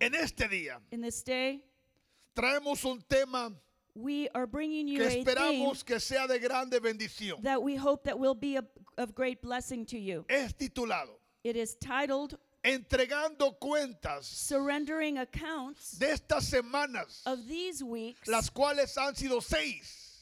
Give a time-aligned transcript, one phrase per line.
[0.00, 1.62] En este día In this day,
[2.34, 3.52] traemos un tema
[3.94, 7.42] we are bringing you que esperamos que sea de grande bendición.
[7.42, 10.24] that we hope that will be of great blessing to you.
[10.28, 11.10] Es titulado
[11.44, 18.96] It is titled Entregando cuentas Surrendering Accounts de estas semanas, of These Weeks las cuales
[18.98, 20.18] han sido seis,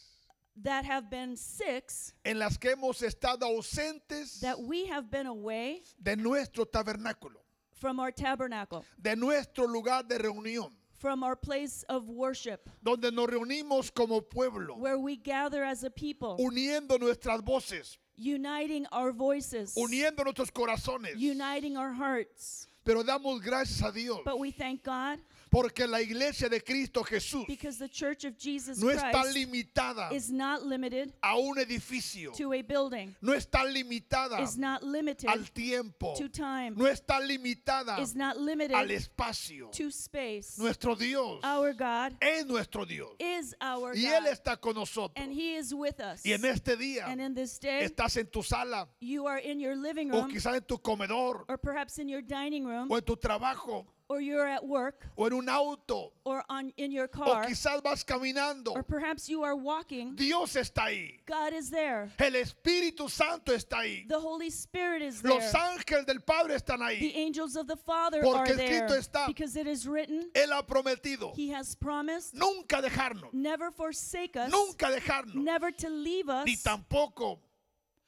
[0.63, 5.83] that have been six en las que hemos estado ausentes that we have been away
[6.01, 7.41] de nuestro tabernáculo,
[7.79, 13.29] from our tabernacle, de nuestro lugar de reunión, from our place of worship, donde nos
[13.29, 19.75] reunimos como pueblo, where we gather as a people, uniendo nuestras voces, uniting our voices,
[19.77, 21.17] uniendo nuestros corazones.
[21.17, 22.67] uniting our hearts.
[22.85, 25.19] Pero damos gracias a Dios But we thank God
[25.51, 30.13] porque la iglesia de Cristo Jesús because the church of Jesus no está Christ limitada
[30.13, 35.29] is not limited a un edificio, to a building, no está limitada is not limited
[35.29, 39.71] al tiempo, to time, no está limitada is not al limited espacio.
[39.73, 40.59] to space.
[40.59, 43.11] Nuestro Dios Our God es nuestro Dios.
[43.19, 45.13] is our y Él God, está con nosotros.
[45.17, 46.25] and He is with us.
[46.25, 48.89] Y en este día And in this day, estás en tu sala.
[49.01, 51.45] you are in your living o room, quizás en tu comedor.
[51.49, 55.27] Or perhaps in your dining room, o en tu trabajo or you're at work, o
[55.27, 58.73] en un auto or on in your o car, quizás vas caminando.
[58.75, 60.15] or perhaps you are walking.
[60.17, 61.19] Dios está ahí.
[61.27, 62.11] God is there.
[62.19, 64.09] El Espíritu Santo está ahí.
[64.09, 65.63] The Holy Spirit is Los there.
[65.63, 67.17] ángeles del Padre están The ahí.
[67.17, 70.63] angels of the Father Porque are there escrito está- because it is written, Él ha
[70.63, 76.47] prometido He has promised nunca dejarnos, never forsake us, nunca dejarnos, never to leave us,
[76.47, 77.41] ni tampoco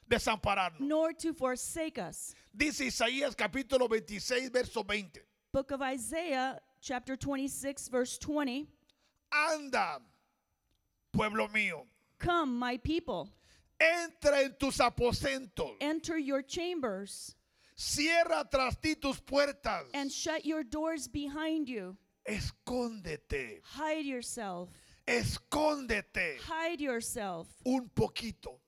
[0.08, 0.80] desampararnos.
[0.80, 2.34] nor to forsake us.
[2.56, 5.20] Dice Isaías capítulo 26, verso 20.
[5.52, 8.66] Book of Isaiah, chapter 26, verse 20.
[9.32, 9.98] Anda,
[11.12, 11.82] pueblo mío,
[12.18, 13.28] Come, my people,
[13.80, 17.34] entra en tus aposentos, enter your chambers
[17.76, 21.96] cierra tras ti tus puertas, and shut your doors behind you.
[22.28, 24.68] escóndete, Hide yourself.
[25.06, 28.58] escóndete Hide yourself, un poquito,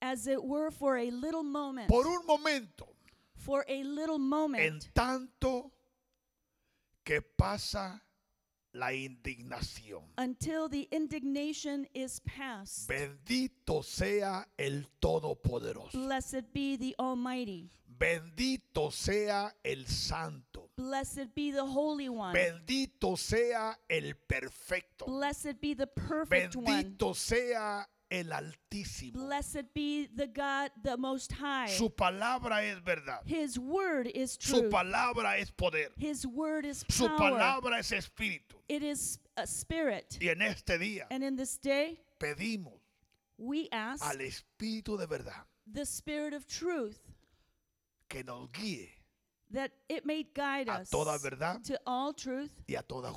[0.00, 1.88] as it were, for a little moment.
[1.88, 2.88] por un momento,
[3.36, 4.88] For a little en moment.
[4.94, 5.70] tanto
[7.08, 8.02] que pasa
[8.74, 10.02] la indignación.
[10.18, 12.86] Until the indignation is past.
[12.86, 15.92] Bendito sea el Todopoderoso.
[15.92, 17.70] Blessed be the Almighty.
[17.98, 20.68] Bendito sea el Santo.
[20.76, 22.34] Blessed be the Holy One.
[22.34, 25.06] Bendito sea el Perfecto.
[25.06, 26.66] Blessed be the perfect one.
[26.66, 29.12] Bendito sea el Altísimo.
[29.14, 31.68] Blessed be the God, the Most High.
[31.68, 33.20] Su palabra es verdad.
[33.24, 34.70] His word is Su true.
[34.70, 35.88] palabra es poder.
[35.96, 37.18] His word is Su power.
[37.18, 38.56] palabra es espíritu.
[38.68, 40.18] It is a spirit.
[40.20, 42.78] Y en este día And in this day, pedimos
[43.38, 46.98] we ask al Espíritu de verdad the Spirit of truth
[48.08, 48.88] que nos guíe
[49.50, 53.12] that it may guide us toda verdad to all truth y a toda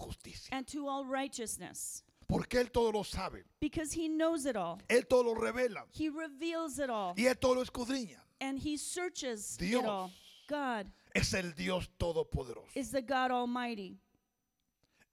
[0.51, 2.03] and to all righteousness.
[2.31, 3.43] Porque Él todo lo sabe.
[3.59, 4.79] Because He knows it all.
[4.87, 5.85] Él todo lo revela.
[5.91, 7.13] He reveals it all.
[7.17, 8.19] Y Él todo lo escudriña.
[8.39, 9.83] And He searches Dios.
[9.83, 10.11] it all.
[10.47, 12.69] God Es el Dios todopoderoso.
[12.73, 13.97] is the God Almighty.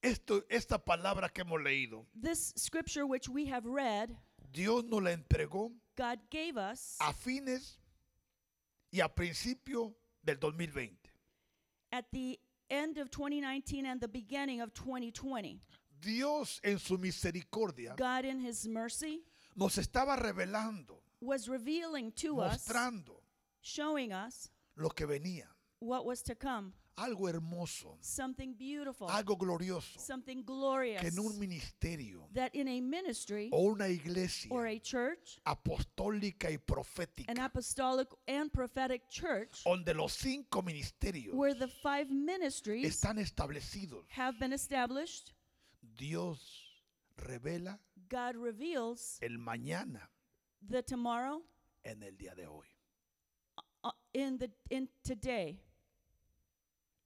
[0.00, 4.16] Esto, esta palabra que hemos leído, This scripture which we have read,
[4.52, 7.78] Dios nos la entregó God gave us a fines
[8.92, 9.92] y a principio
[10.24, 10.96] del 2020.
[11.90, 12.38] at the
[12.70, 15.60] end of 2019 and the beginning of 2020.
[16.00, 19.22] Dios en su misericordia God, in His mercy,
[19.56, 23.20] nos estaba revelando, was revealing to us, mostrando
[23.60, 25.46] showing us lo que venía.
[25.80, 26.72] what was to come.
[26.96, 31.04] Algo hermoso, Something beautiful, algo glorioso, something que glorious.
[31.04, 36.54] en un ministerio That in a ministry o una iglesia or a church, apostólica y
[36.54, 43.18] an profética, apostolic and prophetic church, donde los cinco ministerios where the five ministries están
[43.20, 45.30] establecidos, have been established,
[45.98, 46.84] Dios
[47.16, 47.78] revela
[48.08, 50.08] God reveals el mañana
[50.66, 51.42] the tomorrow
[51.84, 52.66] en el día de hoy.
[53.84, 55.60] uh, in the in today.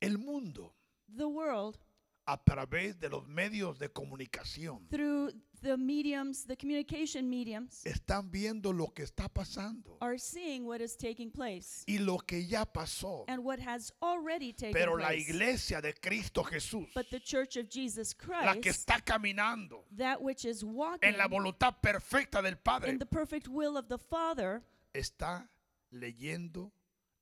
[0.01, 0.75] El mundo,
[1.17, 1.79] The world
[2.27, 5.33] a través de los medios de comunicación, through
[5.63, 10.97] the mediums, the communication mediums, están viendo lo que está pasando are seeing what is
[10.97, 13.25] taking place y lo que ya pasó.
[13.29, 15.29] and what has already taken Pero la place.
[15.31, 20.21] iglesia de Cristo Jesús, But the church of Jesus la que Christ, está caminando that
[20.21, 23.99] which is walking en la voluntad perfecta del Padre, in the perfect will of the
[23.99, 24.63] Father,
[24.95, 25.49] está
[25.93, 26.73] leyendo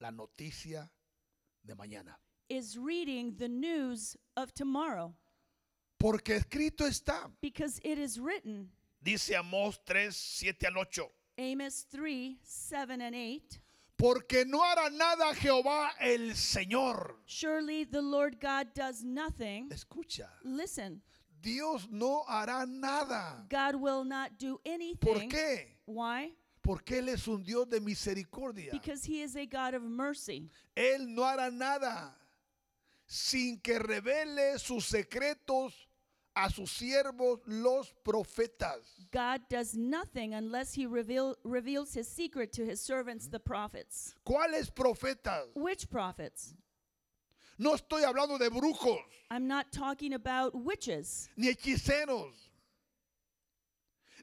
[0.01, 0.89] la noticia
[1.65, 2.17] de mañana.
[2.49, 5.15] is reading the news of tomorrow
[6.00, 8.70] Porque escrito está, because it is written,
[9.02, 11.02] dice Amós 3, 7 al 8.
[11.38, 13.61] Amos 3 7 and 8.
[13.99, 17.17] Porque no hará nada Jehová el Señor.
[17.26, 19.69] Surely the Lord God does nothing.
[19.70, 21.02] Escucha, Listen,
[21.43, 23.44] Dios no hará nada.
[23.50, 25.29] God will not do ¿Por anything.
[25.29, 25.67] qué?
[25.85, 26.32] Why?
[26.62, 28.73] Porque Él es un Dios de misericordia.
[28.73, 30.49] Because he is a God of mercy.
[30.75, 32.14] Él no hará nada
[33.06, 35.75] sin que revele sus secretos
[36.37, 38.81] a sus siervos los profetas.
[39.11, 44.15] God does nothing unless he reveal, reveals his secret to his servants, the prophets.
[44.27, 45.47] ¿Cuáles profetas?
[45.55, 46.55] Which prophets?
[47.59, 49.00] No estoy hablando de brujos,
[49.31, 52.32] I'm not talking about witches, ni hechiceros,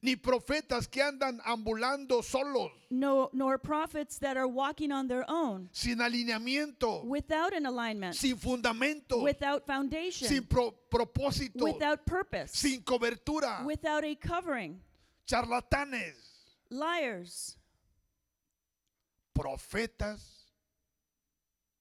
[0.01, 5.69] ni profetas que andan ambulando solos, no, nor prophets that are walking on their own.
[5.71, 12.81] Sin alineamiento, without an alignment, sin fundamento, without foundation, sin pro- propósito, without purpose, sin
[12.81, 14.79] cobertura, without a covering,
[15.25, 16.15] charlatanes,
[16.69, 17.55] liars,
[19.33, 20.45] profetas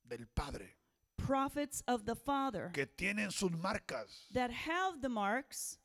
[0.09, 0.75] del Padre,
[1.17, 2.71] prophets of the Father.
[2.73, 4.27] Que tienen sus marcas.
[4.33, 5.79] that have the marks,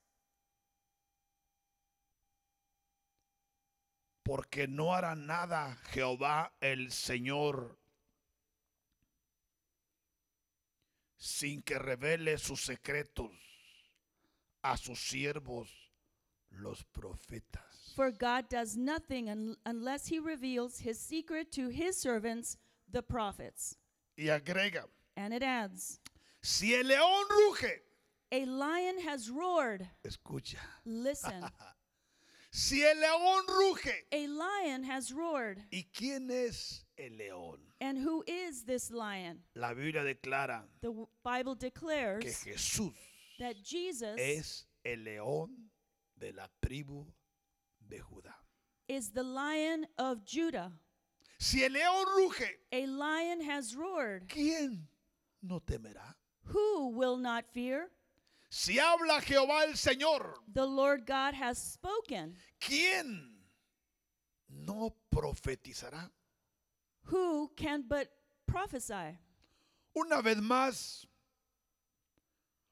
[4.23, 7.77] porque no hará nada Jehová el Señor
[11.17, 13.31] sin que revele sus secretos
[14.63, 15.69] a sus siervos
[16.49, 17.93] los profetas.
[17.95, 22.57] for God does nothing un- unless he reveals his secret to his servants,
[22.89, 23.77] the prophets.
[24.17, 24.85] Y agrega,
[25.17, 25.99] And it adds,
[26.41, 27.81] si el león ruge,
[28.31, 29.89] A lion has roared.
[30.03, 31.43] escucha, Listen,
[32.51, 35.59] si el león ruge, a lion has roared.
[35.71, 37.59] ¿y quién es el león?
[37.79, 39.39] And who is this lion?
[39.55, 40.91] La Biblia declara The
[41.23, 42.93] Bible que declares Jesús
[43.39, 45.69] that Jesus es el león
[46.17, 47.05] de la tribu
[47.89, 48.33] de Judá.
[48.87, 50.71] is the lion of Judah.
[51.39, 54.27] Si el león ruge, A lion has roared.
[54.27, 54.87] ¿quién
[55.41, 56.15] no temerá?
[56.53, 57.89] Who will not fear?
[58.53, 62.35] Si habla Jehová el Señor, The Lord God has spoken.
[62.59, 63.31] ¿quién
[64.49, 66.11] no profetizará?
[67.03, 68.09] Who can but
[68.45, 69.17] prophesy?
[69.95, 71.07] Una vez más,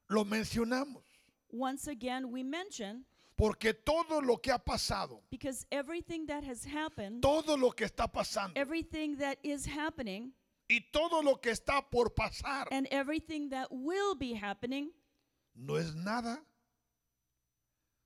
[0.09, 1.03] lo mencionamos,
[1.49, 3.05] Once again, we mention
[3.37, 8.11] porque todo lo que ha pasado, because everything that has happened, todo lo que está
[8.11, 10.33] pasando everything that is happening,
[10.69, 14.91] y todo lo que está por pasar and everything that will be happening
[15.59, 16.39] no es nada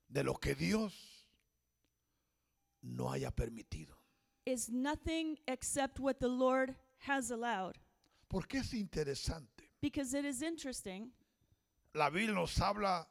[0.09, 0.93] de lo que Dios
[2.81, 3.93] no haya permitido.
[4.45, 6.75] is nothing except what the Lord
[7.07, 7.77] has allowed.
[8.29, 9.69] Porque es interesante.
[9.81, 11.11] Because it is interesting.
[11.95, 13.05] La Biblia nos habla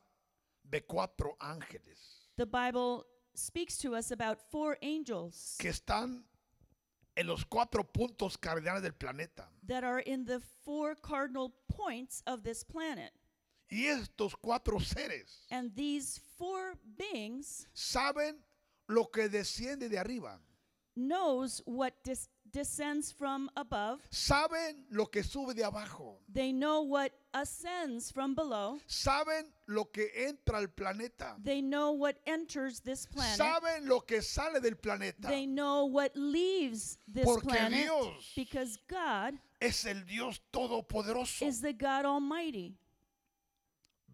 [0.68, 2.28] de cuatro ángeles.
[2.36, 3.04] The Bible
[3.34, 6.22] speaks to us about four angels que están
[7.16, 9.46] en los cuatro puntos cardinales del planeta.
[9.66, 13.12] that are in the four cardinal points of this planet.
[13.72, 18.36] Y estos cuatro seres And these four beings saben
[18.86, 20.38] lo que desciende de arriba,
[20.94, 24.00] knows what dis- descends from above.
[24.10, 28.78] saben lo que sube de abajo, They know what ascends from below.
[28.86, 33.38] saben lo que entra al planeta, They know what enters this planet.
[33.38, 38.76] saben lo que sale del planeta, They know what leaves this Porque planet Dios because
[38.86, 41.46] God es el Dios todopoderoso.
[41.46, 42.76] is the God Almighty.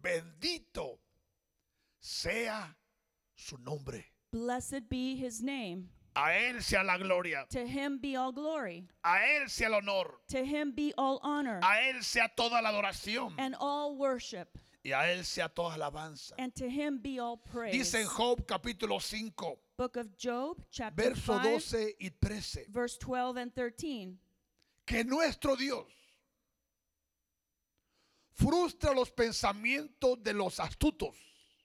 [0.01, 0.99] Bendito
[1.99, 2.75] sea
[3.35, 4.05] su nombre.
[4.31, 5.89] Blessed be his name.
[6.15, 8.87] A Él sea la gloria, To him be all glory.
[9.03, 12.69] a Él sea el honor, To him be all honor a Él sea toda la
[12.69, 14.57] adoración and all worship.
[14.83, 16.33] y a Él sea toda alabanza.
[16.37, 17.71] And to him be all praise.
[17.73, 22.97] Dice en Job capítulo 5, Book of Job, chapter verso 5, 12 y 13, verse
[22.97, 24.17] 12 and 13.
[24.85, 25.85] que nuestro Dios
[28.39, 31.15] frustra los pensamientos de los astutos.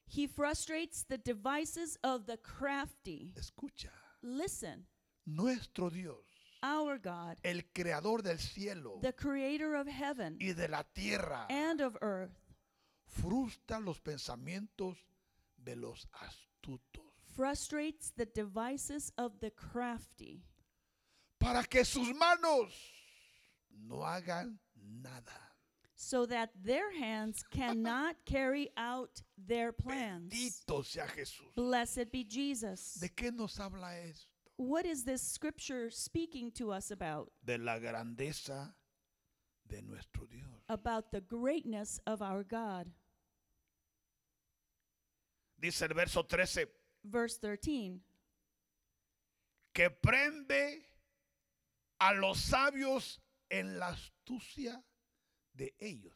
[0.07, 3.33] He frustrates the devices of the crafty.
[3.37, 3.91] Escucha,
[4.23, 4.87] Listen,
[5.27, 6.25] nuestro Dios,
[6.63, 11.81] our God, el creador del cielo the creator of heaven y de la tierra, and
[11.81, 12.39] of earth,
[13.07, 14.97] frustra los pensamientos
[15.63, 17.05] de los astutos
[17.35, 20.43] frustrates the devices of the crafty
[21.39, 22.73] para que sus manos
[23.71, 24.59] no hagan
[25.03, 25.54] nada.
[25.97, 30.33] So that their hands cannot carry out their plans.
[30.33, 31.55] Bendito sea Jesús.
[31.55, 32.99] Blessed be Jesus.
[33.01, 34.27] ¿De qué nos habla esto?
[34.57, 37.31] What is this scripture speaking to us about?
[37.45, 38.73] De la grandeza
[39.69, 40.63] de nuestro Dios.
[40.69, 42.91] About the greatness of our God.
[45.61, 46.67] Dice el verso 13,
[47.05, 48.01] Verse 13
[49.75, 50.87] que prende
[51.99, 53.21] a los sabios
[53.51, 54.83] en la astucia
[55.57, 56.15] de ellos.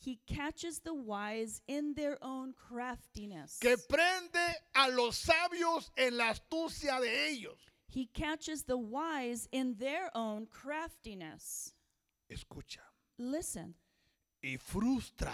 [0.00, 3.58] He catches the wise in their own craftiness.
[3.60, 7.58] Que prende a los sabios en la astucia de ellos.
[7.88, 11.72] He catches the wise in their own craftiness.
[12.30, 12.80] Escucha.
[13.18, 13.74] Listen.
[14.42, 15.32] Y frustra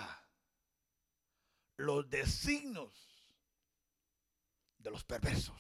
[1.79, 2.93] los designios
[4.81, 5.51] de los perversos.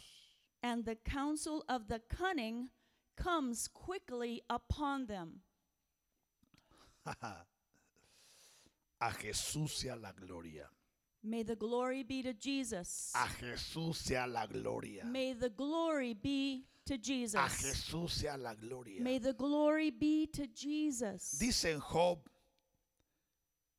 [0.63, 2.71] And the counsel of the cunning
[3.17, 5.43] comes quickly upon them.
[9.05, 10.67] A Jesús sea la gloria.
[11.23, 13.13] May the glory be to Jesus.
[13.15, 15.05] A Jesús sea la gloria.
[15.05, 17.63] May the glory be to A Jesus.
[17.63, 19.03] Jesús sea la gloria.
[19.03, 21.37] May the glory be to Jesus.
[21.39, 22.19] Dice en Job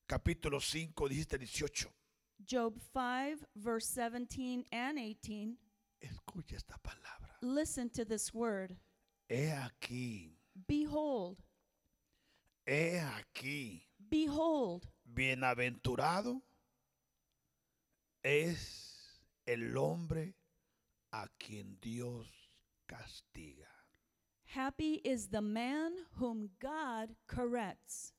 [0.08, 1.90] capítulo 5, 17, 18.
[2.46, 5.58] Job 5, verse 17 and 18.
[6.04, 7.32] Escucha esta palabra.
[7.42, 8.76] Listen to this word.
[9.28, 10.36] He aquí,
[10.68, 11.38] Behold,
[12.68, 16.42] he aquí, behold, bienaventurado
[18.24, 20.36] es el hombre
[21.12, 22.28] a quien Dios
[22.88, 23.70] castiga.
[24.48, 28.14] happy is the man whom God corrects.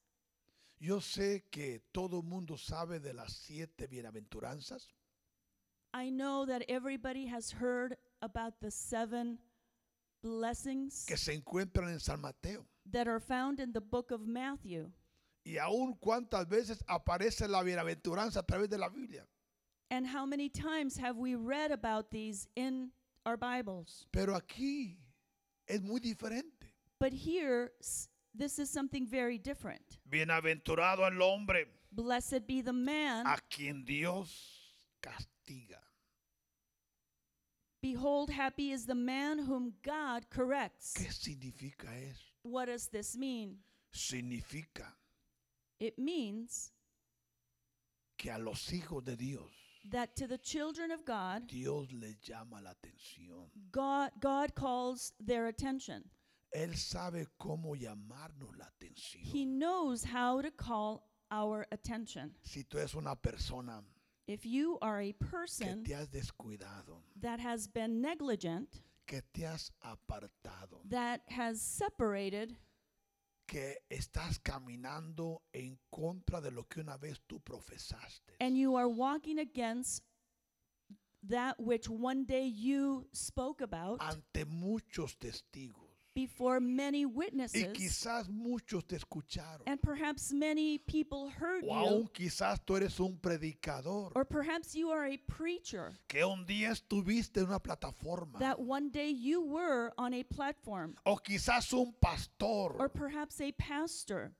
[0.78, 4.88] Yo sé que todo mundo sabe de las siete bienaventuranzas,
[5.94, 9.38] I know that everybody has heard about the seven
[10.22, 12.66] blessings que se encuentran en San Mateo.
[12.84, 14.90] that are found in the book of Matthew.
[15.46, 19.24] Y aún cuántas veces aparece la bienaventuranza a través de la Biblia.
[19.90, 22.90] And how many times have we read about these in
[23.24, 24.06] our Bibles?
[24.10, 24.96] Pero aquí
[25.68, 26.66] es muy diferente.
[26.98, 27.70] But here,
[28.34, 30.00] this is something very different.
[30.10, 34.28] Bienaventurado el hombre Blessed be the man, a quien Dios
[35.00, 35.78] castiga.
[37.80, 40.92] behold, happy is the man whom God corrects.
[40.94, 42.32] ¿Qué significa eso?
[42.42, 43.58] What does this mean?
[43.92, 44.92] Significa
[45.78, 46.72] It means
[48.18, 49.50] que a los hijos de Dios,
[49.90, 53.48] that to the children of God, Dios les llama la atención.
[53.70, 56.02] God, God calls their attention.
[56.54, 59.22] Él sabe cómo llamarnos la atención.
[59.22, 62.32] He knows how to call our attention.
[62.42, 63.82] Si tú eres una persona
[64.26, 69.44] If you are a que person te has descuidado, that has been negligent, que te
[69.44, 72.56] has apartado, that has separated,
[73.46, 78.34] que estás caminando en contra de lo que una vez tú profesaste.
[78.40, 80.02] and you are walking against
[81.28, 85.85] that which one day you spoke about ante muchos testigos.
[86.16, 89.60] Before many Y witnesses, quizás muchos te escucharon.
[89.66, 94.10] and perhaps many people heard O aún you, quizás tú eres un predicador.
[94.14, 98.38] or perhaps you are a preacher, Que un día estuviste en una plataforma.
[98.38, 103.52] that one day you were on a platform, O quizás un pastor or perhaps a
[103.52, 104.32] pastor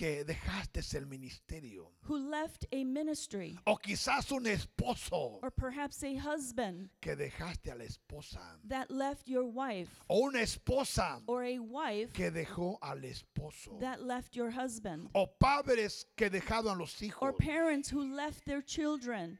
[0.00, 1.90] que dejaste el ministerio.
[2.04, 7.74] who left a ministry, O quizás un esposo or perhaps a husband que dejaste a
[7.76, 8.40] la esposa.
[8.64, 13.78] that left your wife, O una esposa or a wife que dejó al esposo.
[13.78, 17.20] that left your husband, O padres que dejaron a los hijos.
[17.20, 19.38] or parents who left their children,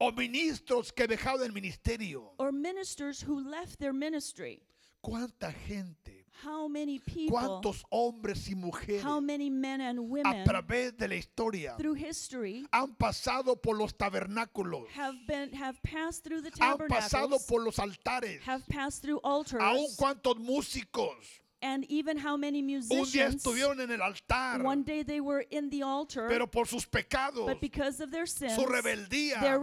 [0.00, 2.30] O ministros que dejaron el ministerio.
[2.38, 4.62] or ministers who left their ministry.
[5.04, 6.13] ¿Cuánta gente?
[6.42, 11.08] How many people, ¿Cuántos hombres y mujeres how many men and a women través de
[11.08, 14.88] la historia through history han pasado por los tabernáculos?
[14.88, 18.40] have been have passed through the Han pasado tabernacles, por los altares.
[18.42, 23.80] have passed through Aún altars, cuántos músicos and even how many un día musicians estuvieron
[23.80, 27.60] en el altar, one day they were in the altar, pero por sus pecados, but
[27.60, 29.58] because of their sins, su rebeldía, their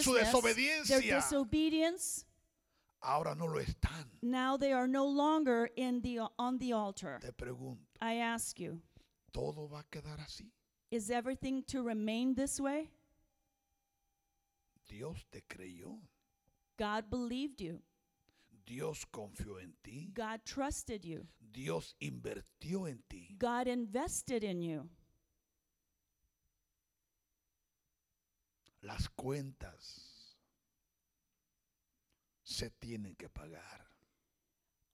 [0.00, 2.24] su their desobediencia, disobedience,
[3.02, 4.06] ahora no lo están.
[4.22, 7.18] now they are no longer in the on the altar.
[7.20, 8.80] Te pregunto, I ask you,
[9.32, 10.46] ¿todo va a quedar así?
[10.90, 12.90] is everything to remain this way?
[14.88, 15.98] Dios te creyó,
[16.78, 17.80] God believed you.
[18.66, 21.26] Dios confió en ti, God trusted you.
[21.52, 23.34] Dios invirtió en ti.
[23.38, 24.88] God invested in you.
[28.82, 30.11] Las cuentas
[32.52, 33.80] se tienen que pagar.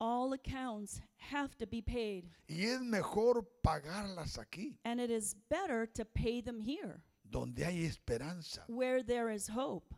[0.01, 5.85] All accounts have to be paid, Y es mejor pagarlas aquí, and it is better
[5.85, 9.93] to pay them here donde hay esperanza, where there is hope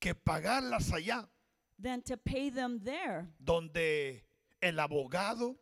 [0.00, 1.26] que pagarlas allá,
[1.78, 4.22] than to pay them there donde
[4.62, 5.56] el abogado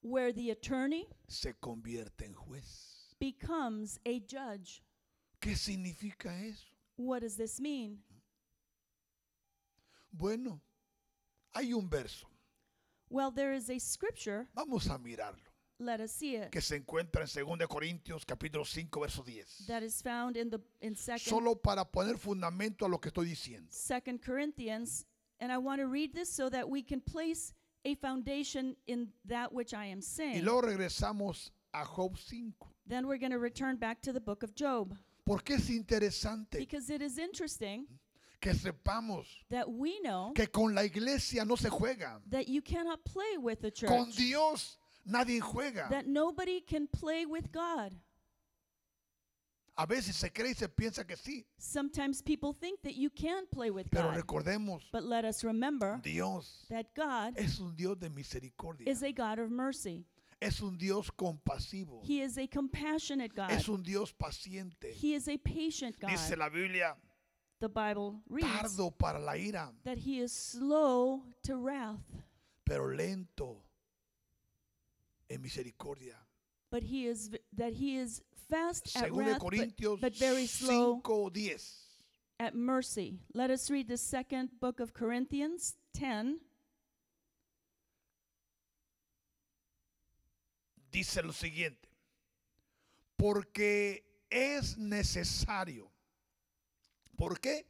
[0.00, 3.14] where the attorney se convierte en juez.
[3.20, 4.82] becomes a judge.
[5.42, 6.64] ¿Qué significa eso?
[6.96, 7.98] What does this mean?
[10.12, 10.60] Bueno,
[11.54, 12.28] hay un verso
[13.10, 15.42] Well, there is a scripture, Vamos a mirarlo.
[15.78, 19.66] let us see it, Que se encuentra en 2 Corintios capítulo 5 verso 10.
[19.66, 23.26] that is found in the in second Solo para poner fundamento a lo que estoy
[23.26, 23.68] diciendo.
[23.70, 25.06] Second Corinthians,
[25.40, 29.52] and I want to read this so that we can place a foundation in that
[29.52, 30.44] which I am Y saying.
[30.44, 32.52] luego regresamos a Job 5.
[32.86, 36.90] Then we're going to return back to the book of Job Porque es interesante because
[36.90, 37.86] it is interesting
[38.40, 42.20] que sepamos that we know que con la iglesia no se juega.
[42.30, 45.88] that you cannot play with the Con church, Dios nadie juega.
[45.90, 47.92] that nobody can play with God.
[49.80, 51.44] A veces se cree y se piensa que sí.
[51.56, 56.00] Sometimes people think that you can play with Pero God, recordemos, but let us remember
[56.02, 58.88] Dios that God es un Dios de misericordia.
[58.88, 60.04] is a God of mercy.
[60.40, 62.00] Es un Dios compasivo.
[62.04, 63.50] He is a compassionate God.
[63.52, 64.92] Es un Dios paciente.
[64.94, 66.10] He is a patient God.
[66.10, 66.96] Dice la Biblia,
[67.60, 68.46] The Bible reads
[68.76, 71.98] tardo para la ira, that he is slow to wrath,
[72.64, 73.56] pero lento
[75.28, 76.14] en misericordia.
[76.70, 80.14] but he is v- that he is fast at Según de wrath, but, Corintios but
[80.16, 81.68] very slow 5:10.
[82.38, 83.18] at mercy.
[83.34, 86.38] Let us read the second book of Corinthians 10.
[90.92, 91.88] Dice lo siguiente:
[93.16, 95.87] Porque es necesario.
[97.18, 97.66] ¿Por qué?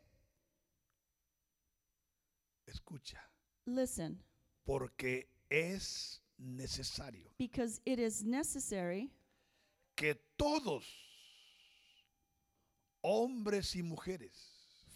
[2.67, 3.19] Escucha,
[3.65, 4.23] Listen,
[4.67, 9.11] porque es necesario because it is necessary
[9.97, 10.85] que todos,
[13.03, 14.33] hombres y mujeres,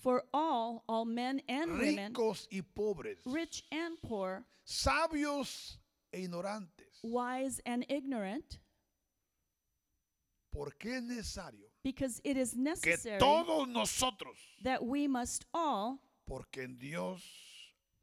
[0.02, 5.78] for all, all men and women, ricos y pobres, rich and poor, sabios
[6.12, 8.58] e ignorantes, wise and ignorant,
[10.52, 16.58] porque es necesario because it is que necessary todos nosotros, that we must all, porque
[16.58, 17.22] en Dios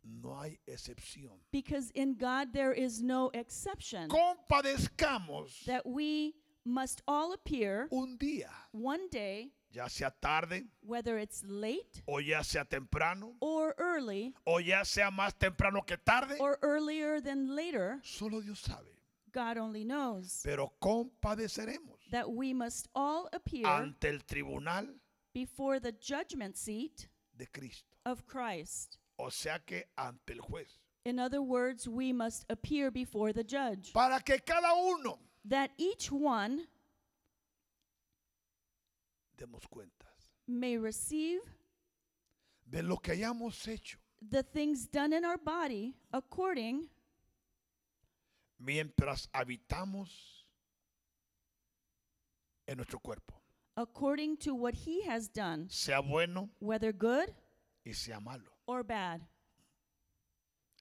[0.04, 6.34] no hay excepción, because in God there is no exception, compadezcamos that we
[6.66, 12.42] must all appear un día, one day, ya sea tarde whether it's late o ya
[12.42, 18.00] sea temprano or early o ya sea más temprano que tarde, or earlier than later,
[18.04, 18.90] solo Dios sabe.
[19.32, 24.88] God only knows, Pero compadeceremos that we must all appear ante el tribunal
[25.34, 28.98] before the judgment seat de Cristo, of Christ.
[29.18, 30.68] o sea que ante el juez,
[31.06, 36.12] In other words, we must appear before the judge, para que cada uno that each
[36.12, 36.68] one
[39.38, 41.40] demos cuentas may receive
[42.70, 43.98] de lo que hayamos hecho.
[44.30, 46.90] the things done in our body according
[48.60, 50.39] mientras habitamos
[52.70, 53.34] en nuestro cuerpo,
[53.76, 57.30] according to what he has done, sea bueno whether good
[57.86, 58.52] y sea malo.
[58.68, 59.22] or bad.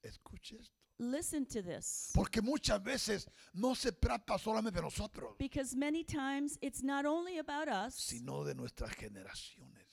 [0.03, 0.73] Escuche esto.
[1.01, 2.11] Listen to this.
[2.13, 7.37] Porque muchas veces no se trata solamente de nosotros, Because many times it's not only
[7.37, 9.85] about us, sino de nuestras generaciones.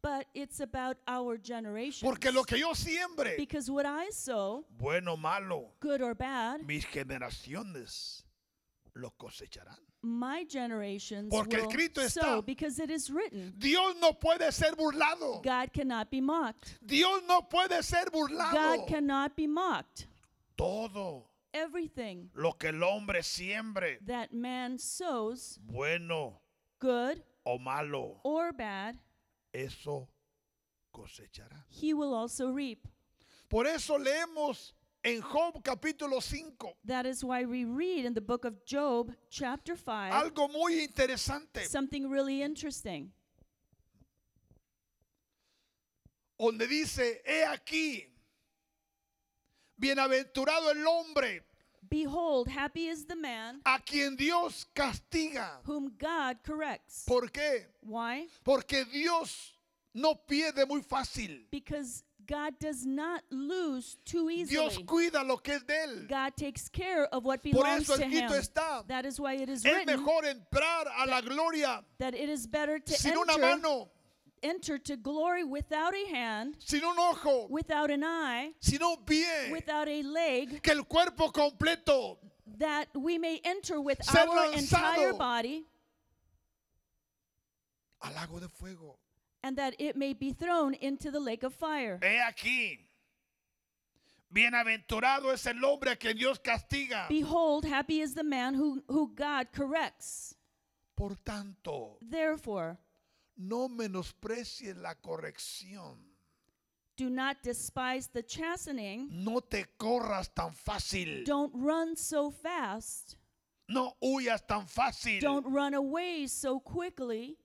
[0.00, 2.08] but it's about our generation.
[2.08, 6.60] Porque lo que yo siembre, Because what I sow, bueno o malo, good or bad,
[6.62, 8.24] mis generaciones
[8.94, 9.78] lo cosecharán.
[10.02, 12.20] my generations Porque will escrito está.
[12.22, 13.54] sow because it is written.
[13.58, 15.42] Dios no puede ser burlado.
[15.42, 16.78] God cannot be mocked.
[16.84, 18.86] Dios no puede ser God burlado.
[18.88, 20.06] cannot be mocked.
[20.56, 21.24] Todo
[21.54, 26.40] Everything lo que el hombre siembre, that man sows, bueno
[26.80, 28.98] good o malo, or bad,
[29.52, 30.08] eso
[30.94, 31.62] cosechará.
[31.68, 32.86] he will also reap.
[33.48, 34.72] Por eso leemos
[35.04, 39.76] en Job capítulo 5 That is why we read in the book of Job, chapter
[39.76, 43.10] 5, algo muy interesante, something really interesting.
[46.38, 48.04] donde dice, he aquí,
[49.76, 51.42] bienaventurado el hombre
[51.88, 55.60] Behold, happy is the man a quien Dios castiga.
[55.64, 57.04] whom God corrects.
[57.06, 57.66] ¿Por qué?
[57.82, 58.28] Why?
[58.42, 59.52] Porque Dios
[59.94, 61.46] no pierde muy fácil.
[61.50, 64.56] Because God does not lose too easily.
[64.56, 66.08] Dios cuida lo que es de él.
[66.08, 68.30] God takes care of what Por belongs eso to him.
[68.30, 72.28] está, That is why it is es written mejor entrar a la gloria that it
[72.28, 73.90] is better to sin una enter, mano,
[74.42, 79.50] enter to glory without a hand, sin un ojo, without an eye, sin un pie,
[79.50, 82.18] without a leg, que el cuerpo completo
[82.58, 85.64] that we may enter with our entire body,
[88.04, 88.98] al lago de fuego.
[89.42, 91.98] And that it may be thrown into the lake of fire.
[92.02, 92.78] He aquí,
[94.32, 97.08] bienaventurado es el hombre a quien Dios castiga.
[97.08, 100.34] Behold, happy is the man who, who God corrects.
[100.96, 102.78] Por tanto, Therefore,
[103.36, 105.96] no menosprecies la corrección.
[106.96, 109.08] Do not despise the chastening.
[109.10, 111.24] No te corras tan fácil.
[111.24, 113.16] Don't run so fast.
[113.68, 115.20] No huyas tan fácil.
[115.20, 117.38] Don't run away so quickly.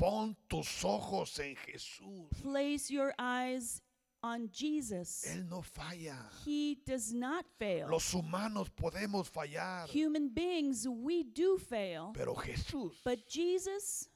[0.00, 2.30] Pon tus ojos en Jesús.
[2.42, 3.82] Place your eyes
[4.22, 5.24] on Jesus.
[5.26, 6.16] Él no falla.
[6.46, 7.86] He does not fail.
[7.88, 12.12] Los humanos podemos fallar, Human beings, we do fail.
[12.14, 14.08] pero Jesús But Jesus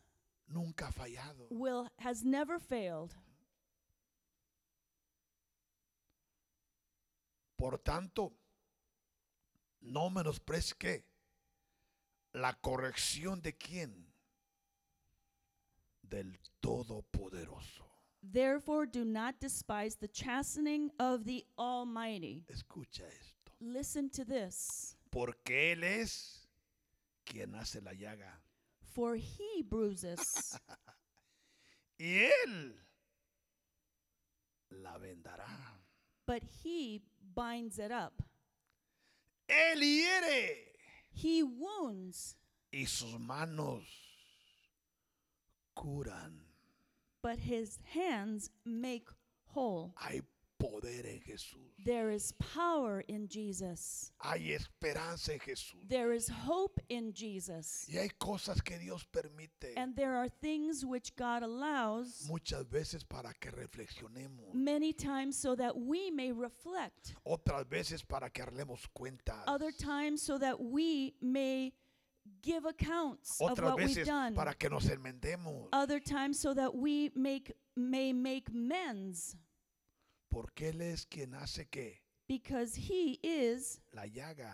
[0.49, 1.49] nunca ha fallado.
[1.51, 3.15] will has never failed.
[7.59, 8.33] Por tanto,
[9.83, 11.03] no menosprecies
[12.33, 14.04] la corrección de quién?
[16.09, 17.83] Del Todopoderoso.
[18.23, 22.45] Therefore, do not despise the chastening of the Almighty.
[22.51, 23.53] Escucha esto.
[23.61, 24.97] Listen to this.
[25.11, 26.47] Porque Él es
[27.27, 28.33] quien hace la llaga.
[28.95, 30.59] For he bruises,
[31.99, 32.73] Y Él
[34.71, 35.49] la vendará.
[36.27, 37.03] but he
[37.35, 38.13] binds it up.
[39.49, 40.57] Él hiere
[41.13, 42.37] He wounds,
[42.73, 43.85] y sus manos
[45.75, 46.41] curan.
[47.23, 49.09] but his hands make
[49.47, 49.93] whole.
[49.97, 50.21] Hay
[50.59, 51.59] poder en Jesús.
[51.85, 54.13] There is power in Jesus.
[54.23, 55.89] Hay esperanza en Jesús.
[55.89, 57.87] There is hope in Jesus.
[57.93, 63.05] Y hay cosas que Dios permite And there are things which God allows muchas veces
[63.09, 64.55] para que reflexionemos.
[64.55, 69.43] many times so that we may reflect, Otras veces para que arlemos cuentas.
[69.47, 71.73] other times so that we may
[72.43, 75.69] give accounts of Otras what we've veces done, para que nos enmendemos.
[75.73, 79.37] other times so that we make may make mends
[80.31, 84.53] Porque Él es quien hace que because he is la llaga.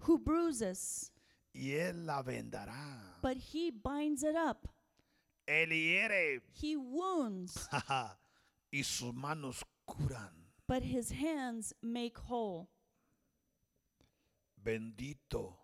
[0.00, 1.10] who bruises,
[1.54, 3.20] Y Él la vendará.
[3.22, 4.68] but he binds it up.
[5.48, 6.40] Él hiere.
[6.52, 7.68] He wounds,
[8.72, 10.30] y sus manos curan.
[10.66, 12.68] but his hands make whole.
[14.62, 15.54] Bendito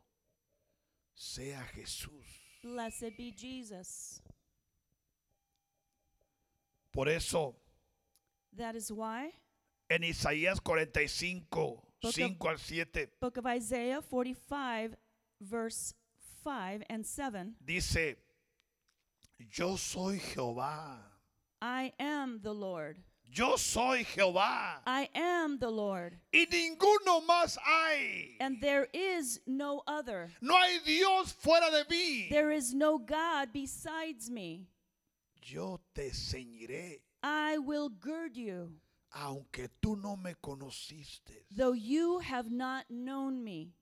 [1.23, 2.43] sea Jesús.
[2.63, 4.21] Blessed be Jesus.
[6.93, 7.55] Por eso,
[8.55, 9.33] That is why
[9.89, 14.97] en Isaías 45, 5 al 7, book of Isaiah 45
[15.41, 15.95] verse
[16.45, 18.17] 5 and 7 dice,
[19.39, 20.99] yo soy Jehová.
[21.63, 22.99] I am the Lord.
[23.35, 24.81] Yo soy Jehová.
[24.87, 28.37] I am the Lord, Y ninguno más hay.
[28.41, 30.31] and there is no other.
[30.43, 32.29] No hay Dios fuera de mí.
[32.29, 34.67] There is no God besides me.
[35.41, 38.75] Yo te ceñiré, I will gird you,
[39.15, 43.73] aunque tú no me conociste, though you have not known me,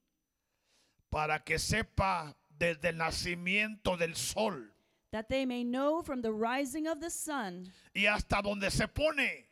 [1.11, 4.70] para que sepa desde el nacimiento del sol
[5.13, 9.45] that they may know from the rising of the sun y hasta donde se pone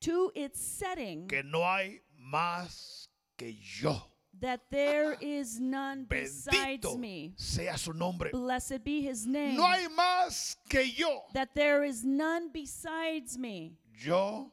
[0.00, 2.00] to its setting que no hay
[2.32, 3.06] más
[3.38, 3.96] que yo.
[4.40, 7.32] that there is none besides Bendito me.
[7.36, 8.30] sea su nombre.
[8.32, 9.56] Blessed be his name.
[9.56, 11.22] No hay más que yo.
[11.34, 13.74] That there is none besides me.
[14.04, 14.50] Yo,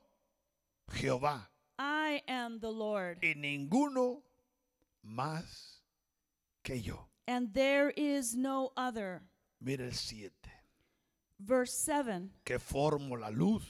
[0.92, 1.48] Jehová,
[1.80, 4.22] I am the Lord, y ninguno
[5.08, 5.80] más
[6.64, 7.08] que yo.
[7.28, 9.22] and there is no other.
[9.60, 10.32] Mira el 7.
[11.40, 13.64] Verse 7 Que formo la luz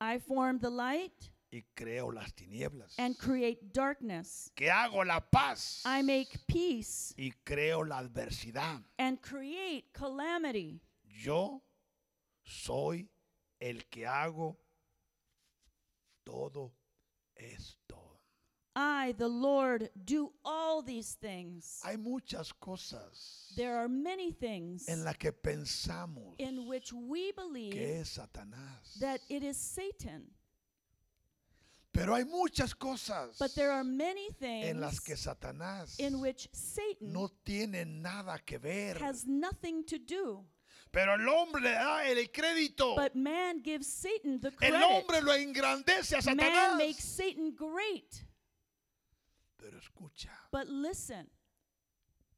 [0.00, 2.94] I form the light y creo las tinieblas.
[2.98, 4.50] and create darkness.
[4.54, 8.82] Que hago la paz I make peace y creo la adversidad.
[8.98, 10.80] and create calamity.
[11.04, 11.62] Yo
[12.42, 13.08] soy
[13.60, 14.58] el que hago
[16.24, 16.72] todo
[17.36, 17.83] esto.
[18.76, 21.80] I, the Lord, do all these things.
[21.84, 27.32] Hay muchas cosas There are many things en las que pensamos in which we que
[27.36, 28.98] believe es Satanás.
[28.98, 30.24] that it is Satan.
[31.92, 36.48] Pero hay muchas cosas But there are many en las things que Satanás in which
[36.52, 38.96] Satan no tiene nada que ver.
[39.00, 40.44] has nothing to do.
[40.90, 42.96] Pero el hombre le da el crédito.
[42.96, 44.82] But man gives Satan the El credit.
[44.82, 46.76] hombre lo engrandece a Man Satanás.
[46.78, 48.23] makes Satan great.
[49.64, 51.26] Pero escucha, But listen,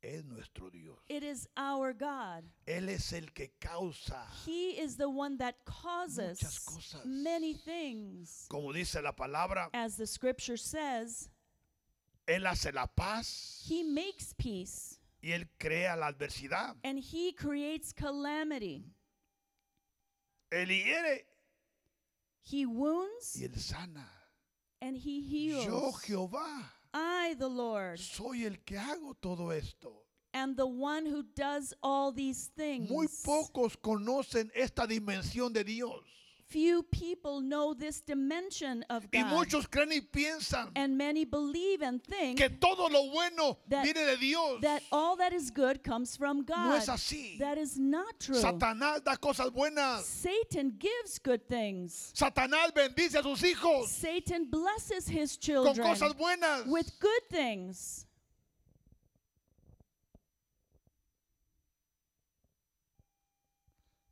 [0.01, 0.97] es nuestro Dios.
[1.09, 2.45] it is our God.
[2.69, 7.05] Él es el que causa, He is the one that Muchas causes cosas.
[7.05, 8.47] many things.
[8.49, 11.29] como dice la palabra, As the scripture says,
[12.29, 16.77] Él hace la paz He makes peace y Él crea la adversidad.
[16.85, 18.85] and He creates calamity.
[20.53, 21.25] Él hiere
[22.43, 24.09] He wounds y Él sana.
[24.81, 25.19] and He
[25.51, 26.01] Yo, heals.
[26.05, 29.93] Jehová, I, the Lord, soy el que hago todo esto.
[30.33, 32.91] and the one who does all these things.
[32.91, 36.01] Muy pocos conocen esta dimensión de Dios.
[36.49, 39.33] Few people know this dimension of Y God.
[39.33, 44.07] muchos creen y piensan and many believe and think que todo lo bueno that- viene
[44.07, 44.61] de Dios.
[44.61, 46.69] that all that is good comes from God.
[46.69, 47.37] No es así.
[47.41, 48.37] That is not true.
[48.41, 50.05] Satanás da cosas buenas.
[50.07, 52.13] Satan gives good things.
[52.15, 56.65] Satanás bendice a sus hijos Satan blesses his con children cosas buenas.
[56.67, 58.07] with good things.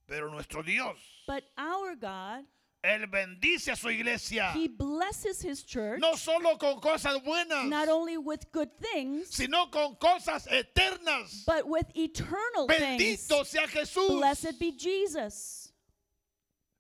[0.07, 2.45] Pero nuestro Dios, But our God,
[2.85, 4.51] Él bendice a su iglesia.
[4.53, 9.67] He blesses His church No solo con cosas not buenas, only with good things, sino
[9.67, 11.45] con cosas eternas.
[11.47, 13.27] but with eternal things.
[13.29, 14.09] Bendito sea Jesús.
[14.09, 15.64] Blessed be Jesus.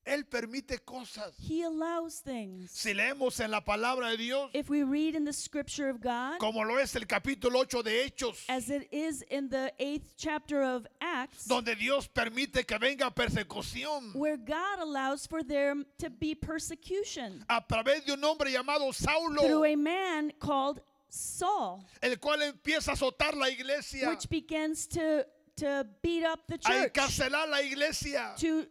[0.07, 1.33] Él permite cosas.
[1.38, 2.71] He allows things.
[2.73, 6.38] Si leemos en la palabra de Dios, If we read in the scripture of God,
[6.38, 10.62] como lo es el capítulo 8 de Hechos, as it is in the eighth chapter
[10.62, 16.35] of Acts, donde Dios permite que venga persecución where God allows for there to be
[16.35, 22.43] persecution a través de un hombre llamado through Saulo, a man called Saul, el cual
[22.43, 25.25] empieza a azotar la iglesia, which begins to,
[25.57, 28.35] to beat up the a church, encarcelar la iglesia.
[28.37, 28.67] to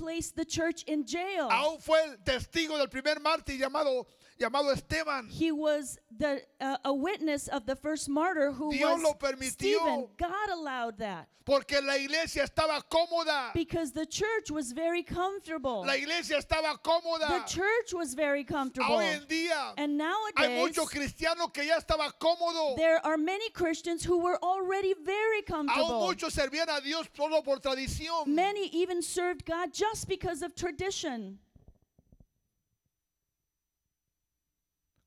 [0.00, 1.48] place the church in jail.
[1.50, 4.06] Aún fue el testigo del primer mártir llamado,
[4.40, 5.28] llamado Esteban.
[5.28, 9.52] He was the uh, a witness of the first martyr who Dios was lo permitió.
[9.52, 10.08] Stephen.
[10.16, 13.52] God allowed that Porque la iglesia estaba cómoda.
[13.54, 15.84] because the church was very comfortable.
[15.84, 18.96] La iglesia estaba The church was very comfortable.
[18.96, 22.76] Hoy en día And hay nowadays, muchos cristianos que ya estaba cómodo.
[22.76, 26.00] there are many Christians who were already very Aún comfortable.
[26.06, 28.26] muchos servían a Dios solo por tradición.
[28.26, 31.38] Many even served God just because of tradition.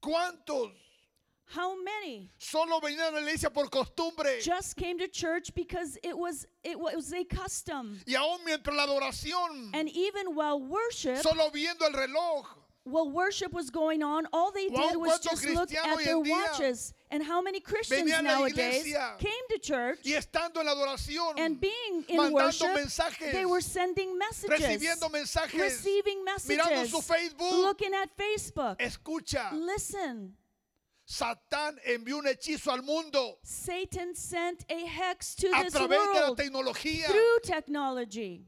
[0.04, 0.72] ¿Cuántos
[1.56, 4.42] How many solo venían a la iglesia por costumbre?
[4.42, 8.00] just came to church because it was it was a custom?
[8.08, 12.46] Y aún mientras la adoración, And even while worship, solo viendo el reloj,
[12.86, 16.94] while worship was going on, all they did was just look at their watches.
[17.10, 20.96] And how many Christians venían a la nowadays came to church la
[21.38, 24.60] and being in worship, mensajes, they were sending messages,
[25.12, 27.52] mensajes, receiving messages, Facebook.
[27.52, 28.80] looking at Facebook.
[28.80, 30.34] Escucha, Listen,
[31.06, 36.20] Satán envió un hechizo al mundo Satan sent a hex to a this través de
[36.20, 37.06] la world tecnología.
[37.08, 38.48] through technology.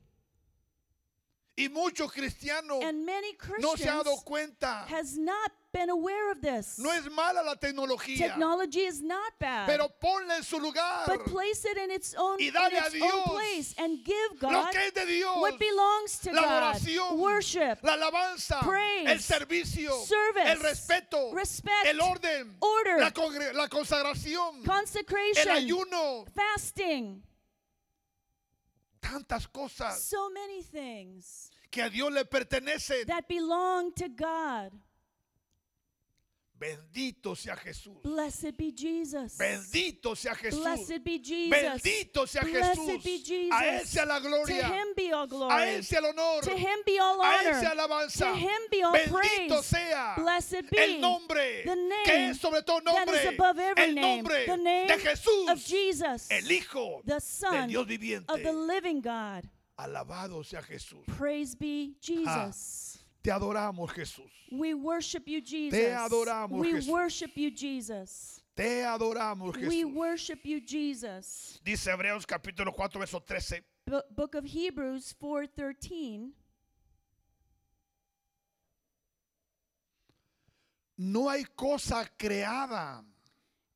[1.57, 4.85] Y muchos cristianos And many no se han dado Christians cuenta.
[4.89, 6.77] has not been aware of this.
[6.79, 9.65] No es mala la tecnología, Technology is not bad.
[9.65, 11.05] pero ponla en su lugar.
[11.07, 14.41] but place it in its own, Y in dale a own Dios place and give
[14.41, 16.51] Lo God que es de Dios, what belongs to la God.
[16.51, 22.99] adoración, Worship, la alabanza, praise, el servicio, service, el respeto, respect, el orden, order,
[23.53, 27.23] la, consagración, el consecration, ayuno, fasting.
[29.09, 33.05] Tantas cosas So many things que a Dios le pertenecen.
[33.07, 34.71] that belong to God.
[36.57, 38.01] Bendito sea Jesús.
[38.01, 39.37] Blessed be Jesus.
[39.37, 40.61] Bendito sea Jesús.
[40.63, 41.51] Blessed be Jesus.
[41.83, 43.03] Bendito sea Blessed Jesús.
[43.03, 43.51] be Jesus.
[43.51, 44.61] A Él sea la gloria.
[44.61, 45.63] To him be all A glory.
[45.63, 46.41] Él sea el honor.
[46.43, 47.59] To him be all A Él honor.
[47.59, 48.31] sea alabanza.
[48.31, 49.11] To him be all Bendito
[49.49, 49.65] praise.
[49.65, 53.15] sea Blessed be el nombre the name que es sobre todo that nombre.
[53.19, 54.17] is above every el name.
[54.23, 58.29] nombre The name de Jesús, of Jesus, el Hijo the Son Dios viviente.
[58.29, 59.43] of the living God.
[59.77, 61.03] Alabado sea Jesús.
[61.17, 62.84] Praise be Jesus.
[63.25, 64.29] Te adoramos, Jesús.
[64.51, 65.79] We worship you, Jesus.
[65.79, 66.87] adoramos, we Jesús.
[66.87, 68.39] worship you, Jesus.
[68.55, 69.93] Te adoramos, We Jesús.
[69.95, 71.59] worship you, Jesus.
[71.63, 73.63] Dice Hebreos capítulo 4, verso 13.
[73.87, 76.33] B- Book of Hebrews 4:13.
[80.97, 83.03] No hay cosa creada.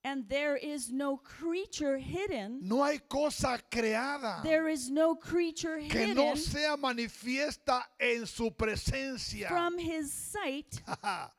[0.04, 2.60] And there is no creature hidden.
[2.62, 8.52] No hay cosa creada There is no creature que hidden no sea manifiesta en su
[8.52, 9.50] presencia.
[9.50, 10.82] from his sight.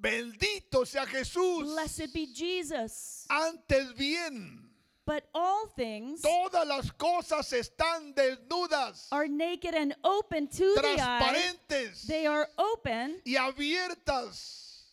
[0.00, 1.62] Bendito sea Jesús.
[1.62, 3.26] Blessed be Jesus.
[3.30, 4.60] Antes bien,
[5.06, 10.96] But all things todas las cosas están desnudas, are naked and open to the eye.
[10.96, 14.84] transparentes They are open y abiertas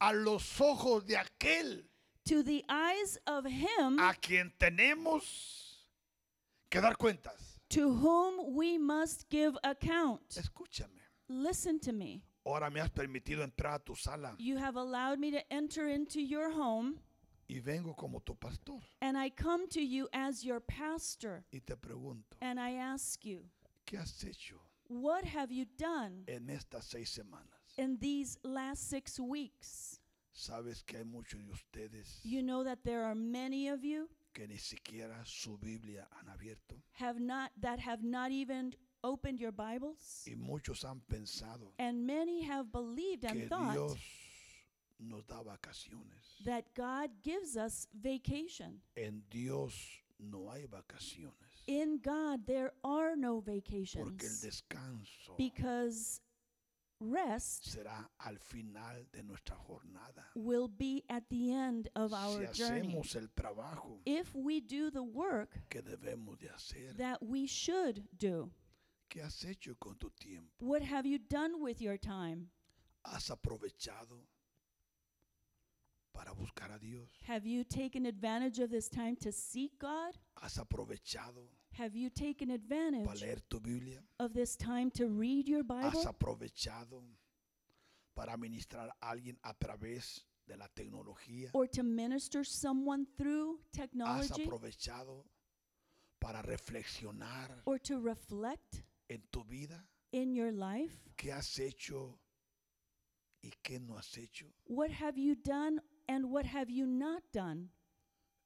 [0.00, 1.87] a los ojos de aquel
[2.28, 5.22] to the eyes of him a quien tenemos
[6.70, 7.58] que dar cuentas.
[7.68, 10.20] to whom we must give account.
[10.30, 11.00] Escúchame.
[11.28, 12.22] Listen to me.
[12.46, 16.20] Ahora me has permitido entrar a tu sala You have allowed me to enter into
[16.20, 16.98] your home,
[17.48, 21.74] y vengo como tu pastor and I come to you as your pastor, y te
[21.74, 23.44] pregunto, and I ask you,
[23.86, 24.56] ¿qué has hecho
[24.88, 27.76] what have you done en estas seis semanas?
[27.76, 29.97] in these last six weeks?
[30.38, 34.46] Sabes que hay muchos de ustedes You know that there are many of you que
[34.46, 36.76] ni siquiera su Biblia han abierto.
[36.92, 38.72] have not that have not even
[39.02, 40.24] opened your Bibles?
[40.28, 43.98] Y muchos han pensado And many have believed que and thought Dios
[45.00, 46.44] nos da vacaciones.
[46.44, 48.80] that God gives us vacation.
[48.96, 49.74] En Dios
[50.20, 51.64] no hay vacaciones.
[51.66, 56.20] In God, there are no Porque el vacations descanso because
[57.00, 60.24] rest será al final de nuestra jornada.
[60.34, 62.88] will be at the end of Si our journey.
[62.94, 68.02] hacemos el trabajo If we do the work que debemos de hacer, that we should
[68.18, 68.50] do,
[69.10, 70.50] ¿qué has hecho con tu tiempo?
[70.60, 72.50] what have you done with your time?
[73.04, 74.26] ¿Has aprovechado
[76.12, 77.08] para buscar a Dios?
[77.26, 80.16] Have you taken advantage of this time to seek God?
[80.42, 84.02] ¿Has aprovechado Have you taken para advantage leer tu Biblia?
[84.18, 86.04] of this time to read your ¿Has Bible?
[86.06, 87.02] aprovechado
[88.14, 91.50] para ministrar a alguien a través de la tecnología?
[91.52, 94.44] Or to minister someone through ¿Has technology?
[94.44, 95.24] aprovechado
[96.18, 99.84] para reflexionar Or to reflect en tu vida?
[100.12, 100.96] in your life?
[101.16, 102.18] ¿Qué has hecho
[103.42, 104.46] y qué no has hecho?
[104.64, 107.68] What have you done and what have you not done?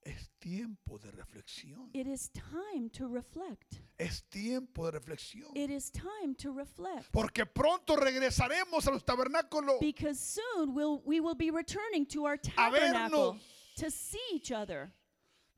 [0.05, 1.89] Es tiempo de reflexión.
[1.95, 3.83] It is time to reflect.
[4.01, 5.55] Es tiempo de reflexión.
[5.55, 7.13] It is time to reflect.
[7.13, 12.35] Porque pronto regresaremos a los tabernáculos Because soon we'll, we will be returning to our
[12.35, 13.39] a tabernacle
[13.77, 14.93] to see each other.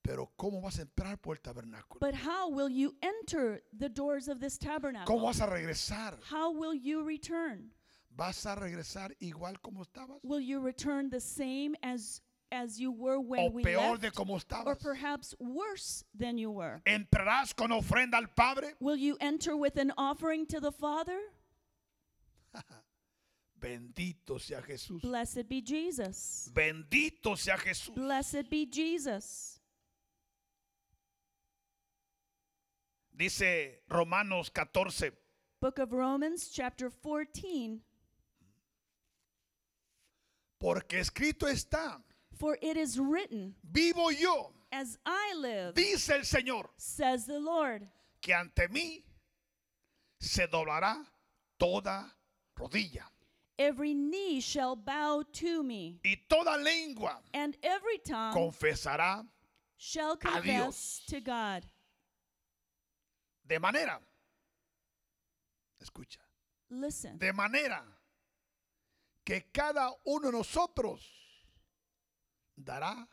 [0.03, 1.99] Pero ¿cómo vas a entrar por el tabernáculo?
[1.99, 5.21] But how will you enter the doors of this ¿Cómo tabernacle?
[5.21, 6.19] vas a regresar?
[6.31, 7.71] How will you return?
[8.17, 10.19] ¿Vas a regresar igual como estabas?
[10.23, 12.21] Will you return the same as
[12.53, 14.17] as you were when ¿O we peor de left?
[14.17, 14.79] como Or estabas?
[14.81, 16.81] perhaps worse than you were?
[16.87, 18.75] ¿Entrarás con ofrenda al Padre?
[18.81, 21.19] Will you enter with an offering to the Father?
[23.59, 25.01] Bendito sea Jesús.
[25.03, 26.51] Blessed be Jesus.
[26.55, 27.95] Bendito sea Jesús.
[27.95, 29.59] Blessed be Jesus.
[33.17, 35.11] Dice Romanos 14,
[35.61, 37.81] Book of Romans, chapter 14.
[40.65, 42.03] Porque escrito está,
[42.39, 47.87] For it is written, vivo yo, As I live, dice el Señor, says the Lord,
[48.23, 49.05] que ante mí
[50.19, 51.05] se doblará
[51.59, 52.11] toda
[52.57, 53.05] rodilla.
[53.59, 59.23] every knee shall bow to me, y toda lengua and every tongue confesará
[59.77, 61.63] shall confess to God.
[63.47, 64.01] de manera,
[65.79, 66.21] escucha,
[66.71, 67.83] Listen, de manera
[69.25, 71.01] que cada uno de nosotros
[72.57, 73.09] dará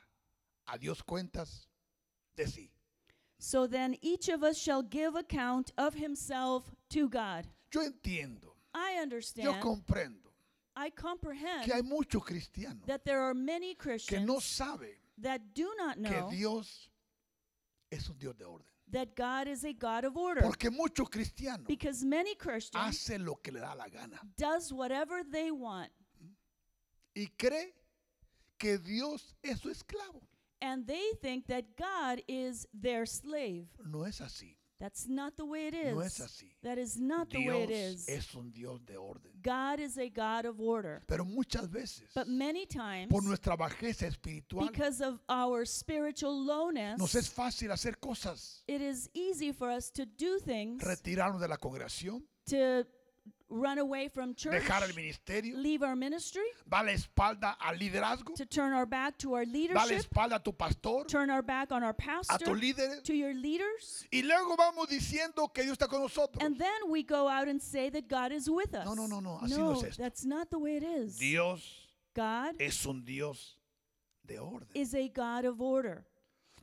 [0.67, 1.67] a Dios cuentas
[2.35, 2.69] de sí.
[3.39, 7.47] so then each of us shall give account of himself to God.
[7.73, 10.31] Yo entiendo, I yo understand, comprendo
[10.75, 15.53] I comprehend que hay muchos cristianos that there are many que Christians no saben that
[15.53, 16.89] do not que know Dios
[17.91, 18.65] es un Dios de orden.
[18.89, 20.41] that God is a God of order.
[20.41, 25.23] Porque muchos cristianos Because many Christians hacen lo que le da la gana does whatever
[25.23, 25.89] they want
[27.15, 27.73] y cree
[28.57, 30.21] que Dios es su esclavo.
[30.61, 33.67] and they think that God is their slave.
[33.85, 34.55] No es así.
[34.79, 35.93] That's not the way it is.
[35.93, 36.55] No es así.
[36.63, 38.09] That is not the way it Dios is.
[38.09, 39.31] es un Dios de orden.
[39.43, 41.03] God is a God of order.
[41.07, 46.97] Pero muchas veces, But many times, por nuestra bajeza espiritual, because of our spiritual lowness,
[46.97, 51.47] nos es fácil hacer cosas, it is easy for us to do things, retirarnos de
[51.47, 52.83] la congregación, to
[53.51, 58.33] run away from church, dejar el ministerio, leave our ministry, dar la espalda al liderazgo,
[58.35, 61.41] to turn our back to our dar la leadership, espalda a tu pastor, turn our
[61.41, 65.63] back on our a pastor, tus líderes, to your leaders, y luego vamos diciendo que
[65.63, 66.41] Dios está con nosotros.
[66.43, 68.85] and then we go out and say that God is with us.
[68.85, 70.01] No, no, no, no, así no es esto.
[70.01, 71.17] that's not the way it is.
[71.17, 71.61] Dios
[72.15, 73.55] God es un Dios
[74.25, 74.67] de orden.
[74.73, 76.05] is a God of order.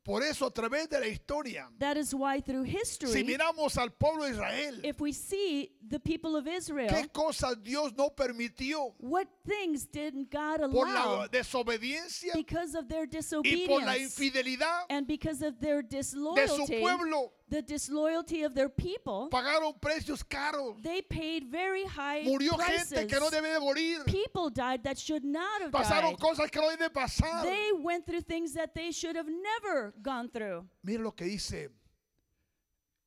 [0.04, 3.90] Por eso a través de la historia, That is why through si history, miramos al
[3.90, 8.94] pueblo de Israel, if we see the people of Israel, qué cosas Dios no permitió
[8.98, 13.02] what things didn't God por allow la desobediencia because of their
[13.44, 17.32] y por la disobedience infidelidad and because of their de su disloyalty, pueblo.
[17.50, 20.76] the disloyalty of their people, Pagaron precios caros.
[20.82, 22.90] they paid very high Murió prices.
[22.90, 24.04] gente que no debe de morir.
[24.04, 26.18] People died that should not have Pasaron died.
[26.20, 27.42] cosas que no deben pasar.
[27.42, 30.66] They went through things that they should have never gone through.
[30.82, 31.70] Mira lo que dice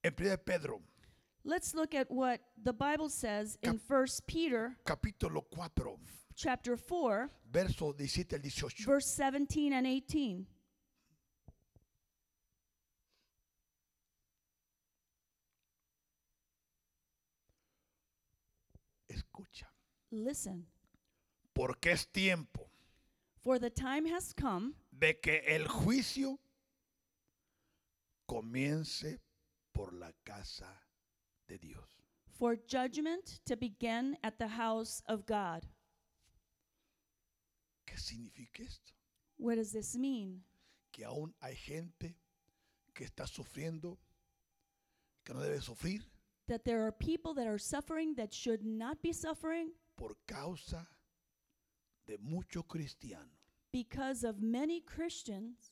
[0.03, 0.81] en 1 Pedro,
[1.43, 5.97] Let's look at what the Bible says in 1 Peter capítulo 4,
[6.35, 8.85] chapter 4, verso 17 al 18.
[8.85, 10.45] verse 17 and 18.
[19.09, 19.67] Escucha,
[20.11, 20.65] Listen,
[21.53, 22.69] porque es tiempo
[23.41, 26.39] for the time has come de que el juicio
[28.31, 29.19] comience
[29.73, 30.69] por la casa
[31.47, 31.89] de Dios.
[32.39, 35.65] For judgment to begin at the house of God.
[37.85, 38.93] ¿Qué significa esto?
[39.37, 40.43] What does this mean?
[40.93, 42.15] Que aún hay gente
[42.95, 43.97] que está sufriendo,
[45.25, 46.01] que no debe sufrir
[46.47, 50.87] That there are people that are suffering that should not be suffering por causa
[52.07, 53.37] de muchos cristianos
[53.71, 55.71] because of many Christians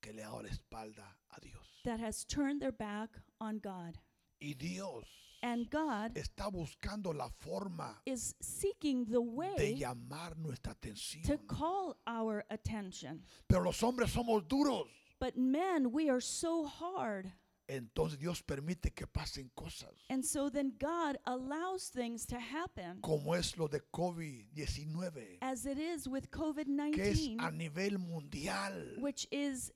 [0.00, 1.62] que le han dado la espalda a Dios.
[1.84, 3.10] that has turned their back
[3.40, 3.98] on God.
[4.40, 5.04] Y Dios
[5.42, 11.46] And God está buscando la forma is seeking the de way llamar nuestra to atención.
[11.46, 13.22] call our attention.
[13.46, 14.88] Pero los hombres somos duros.
[15.20, 17.30] But men, we are so hard.
[17.68, 23.32] Entonces Dios permite que pasen cosas, And so then God allows things to happen como
[23.34, 28.72] es lo de COVID-19, as it is with COVID que es 19, a nivel mundial.
[28.98, 29.72] which is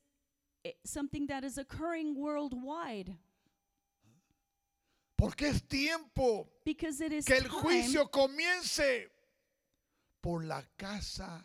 [0.68, 3.16] Eh, something that is occurring worldwide.
[5.16, 9.08] Porque es tiempo Because it is que el time juicio comience
[10.22, 11.42] por la casa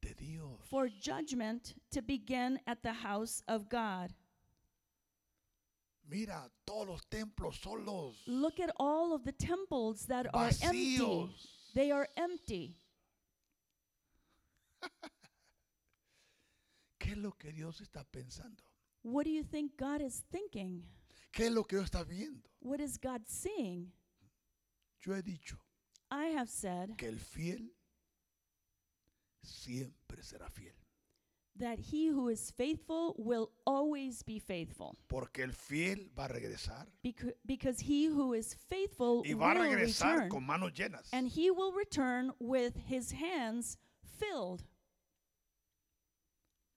[0.00, 0.58] de Dios.
[0.68, 4.12] for judgment to begin at the house of God.
[6.08, 10.98] Mira, todos los templos solos, Look at all of the temples that are empty.
[10.98, 11.30] vacíos.
[11.74, 12.76] They are empty.
[17.12, 18.64] ¿Qué es lo que Dios está pensando?
[19.02, 20.82] What do you think God is thinking?
[21.30, 22.48] ¿Qué es lo que Dios está viendo?
[22.60, 23.92] What is God seeing?
[24.98, 25.58] Yo he dicho
[26.10, 27.70] I have said que el fiel
[29.42, 30.72] siempre será fiel.
[31.54, 34.96] that he who is faithful will always be faithful.
[35.08, 39.54] Porque el fiel va a regresar Because, because he who is faithful y va a
[39.56, 40.28] regresar return.
[40.30, 41.10] con manos llenas.
[41.12, 43.76] And he will return with his hands
[44.18, 44.64] filled.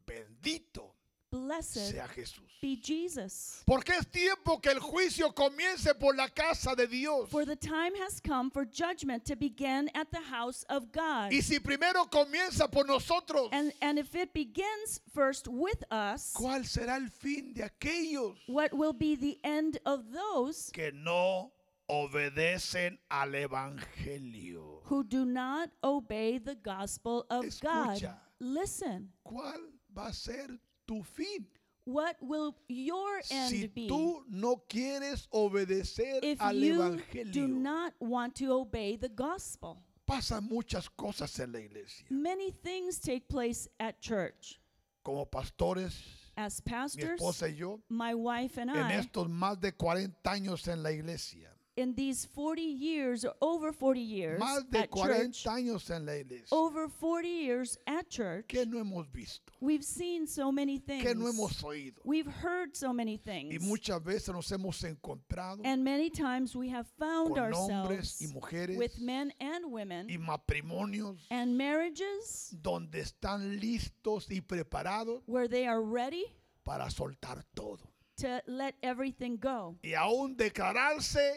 [0.05, 0.91] Bendito
[1.31, 2.43] Blessed sea Jesús.
[2.61, 3.61] be Jesus.
[3.65, 7.29] Porque es tiempo que el juicio comience por la casa de Dios.
[7.29, 11.33] For the time has come for judgment to begin at the house of God.
[11.33, 16.63] Y si primero comienza por nosotros, And, and if it begins first with us, ¿cuál
[16.65, 21.51] será el fin de aquellos what will be the end of those que no
[21.89, 24.81] obedecen al Evangelio?
[24.85, 27.97] who do not obey the gospel of God?
[27.97, 28.15] Escucha.
[28.39, 29.59] Listen, ¿Cuál
[29.95, 30.47] va a ser
[30.87, 31.45] tu fin?
[31.87, 37.47] what will your end Si be tú no quieres obedecer if al you do Evangelio,
[37.47, 39.77] not want to obey the gospel?
[40.07, 42.05] pasan muchas cosas en la iglesia.
[42.09, 44.59] Many things take place at church.
[45.03, 45.93] Como pastores,
[46.37, 50.31] As mi pastors, esposa y yo, my wife and en I, estos más de 40
[50.31, 54.89] años en la iglesia, in these 40 years or over 40 years más de at
[54.91, 59.51] 40 church, años en la iglesia, over 40 years at church, ¿qué no hemos visto?
[59.59, 61.03] we've seen so many things.
[61.03, 61.99] ¿Qué no hemos oído?
[62.05, 63.61] We've heard so many Y things.
[63.63, 68.27] muchas veces nos hemos encontrado And many times we have found con hombres ourselves y
[68.33, 75.47] mujeres with men and women y matrimonios and marriages donde están listos y preparados where
[75.47, 76.25] they are ready
[76.63, 77.79] para soltar todo
[78.17, 81.33] to let everything go y aún declararse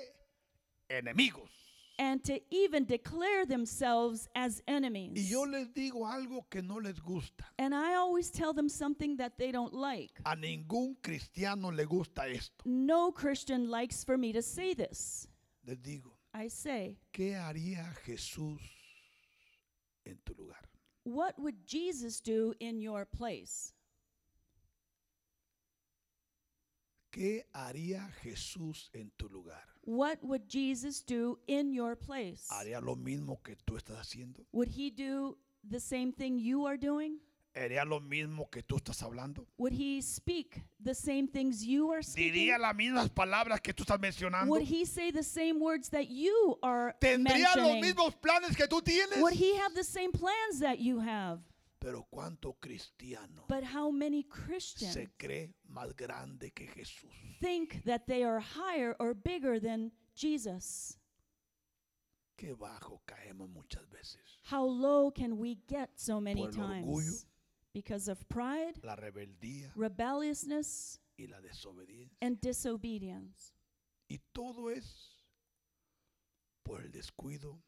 [0.91, 1.49] enemigos.
[2.01, 5.13] and to even declare themselves as enemies.
[5.17, 7.45] Y yo les digo algo que no les gusta.
[7.59, 10.13] and I always tell them something that they don't like.
[10.25, 12.63] A ningún cristiano le gusta esto.
[12.65, 15.27] No Christian likes for me to say this.
[15.67, 18.61] Les digo, I say, ¿qué haría Jesús
[20.07, 20.57] en tu lugar?
[21.05, 23.73] what would Jesus do in your place?
[27.11, 29.65] ¿Qué haría Jesús en tu lugar?
[29.89, 32.47] What would Jesus do in your place?
[32.51, 34.45] ¿Haría lo mismo que tú estás haciendo?
[34.53, 37.21] Would he do the same thing you are doing?
[37.57, 39.47] ¿Haría lo mismo que tú estás hablando?
[39.57, 42.35] Would he speak the same things you are speaking?
[42.35, 44.51] ¿Diría las mismas palabras que tú estás mencionando?
[44.51, 47.81] Would he say the same words that you are ¿Tendría los mentioning?
[47.81, 49.23] mismos planes que tú tienes?
[49.23, 51.41] Would he have the same plans that you have?
[51.81, 57.13] Pero ¿cuánto cristiano But how many Christians se cree más grande que Jesús?
[57.41, 60.97] think that they are higher or bigger than Jesus?
[62.37, 64.21] Qué bajo caemos muchas veces.
[64.51, 67.03] How low can we get so many Por el orgullo.
[67.05, 67.27] times?
[67.73, 72.17] Because of pride, La rebeldía rebelliousness, y la desobediencia.
[72.21, 73.53] and disobedience.
[74.09, 75.25] Y todo es
[76.65, 77.61] por el descuido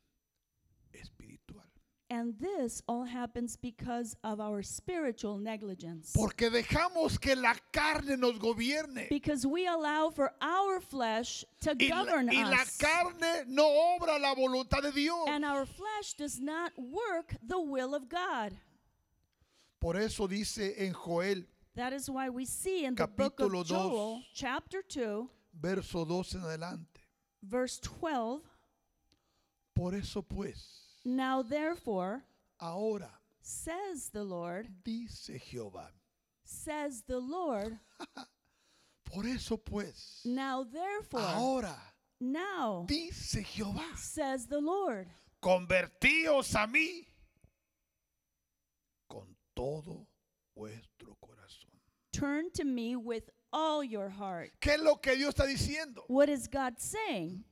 [0.93, 1.69] espiritual.
[2.13, 6.13] And this all happens because of our spiritual negligence.
[6.13, 9.09] Porque dejamos que la carne nos gobierne.
[9.09, 12.77] Because we allow for our flesh to Y la, govern y la us.
[12.79, 13.63] carne no
[13.97, 15.29] obra la voluntad de Dios.
[15.29, 18.55] And our flesh does not work the will of God.
[19.81, 21.45] Por eso dice en Joel
[21.77, 25.31] That is why we see in the book of Joel, chapter 2,
[25.61, 27.01] verso 12 en adelante.
[27.41, 28.43] verse 12.
[29.77, 32.23] Por eso pues, Now therefore,
[32.61, 35.89] ahora says the Lord, dice Jehová.
[36.45, 37.79] says the Lord,
[39.05, 41.77] Por eso pues, now therefore, ahora
[42.21, 43.97] now dice Jehová.
[43.97, 45.09] says the Lord,
[45.43, 47.07] Convertíos a mí
[49.09, 50.07] con todo
[50.55, 51.71] vuestro corazón.
[52.13, 54.51] turn to me with all your heart.
[54.61, 56.03] ¿Qué es lo que Dios está diciendo?
[56.09, 57.43] What is God saying?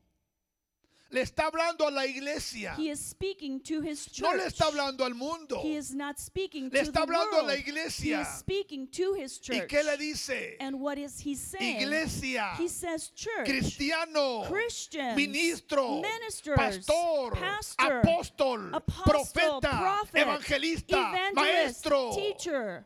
[1.10, 2.74] Le está hablando a la iglesia.
[2.76, 4.28] He is speaking to his church.
[4.30, 5.58] No le está hablando al mundo.
[5.62, 7.50] He is not speaking Le to está the hablando a la world.
[7.52, 8.20] He iglesia.
[8.20, 9.68] is speaking to his ¿Y church.
[9.70, 10.56] qué le dice?
[10.60, 11.80] And what is he saying?
[11.80, 20.92] Iglesia, He says church, cristiano, Christians, ministro, ministers, pastor, pastor, apóstol, apostle, profeta, prophet, evangelista,
[20.98, 22.84] evangelist, maestro, teacher,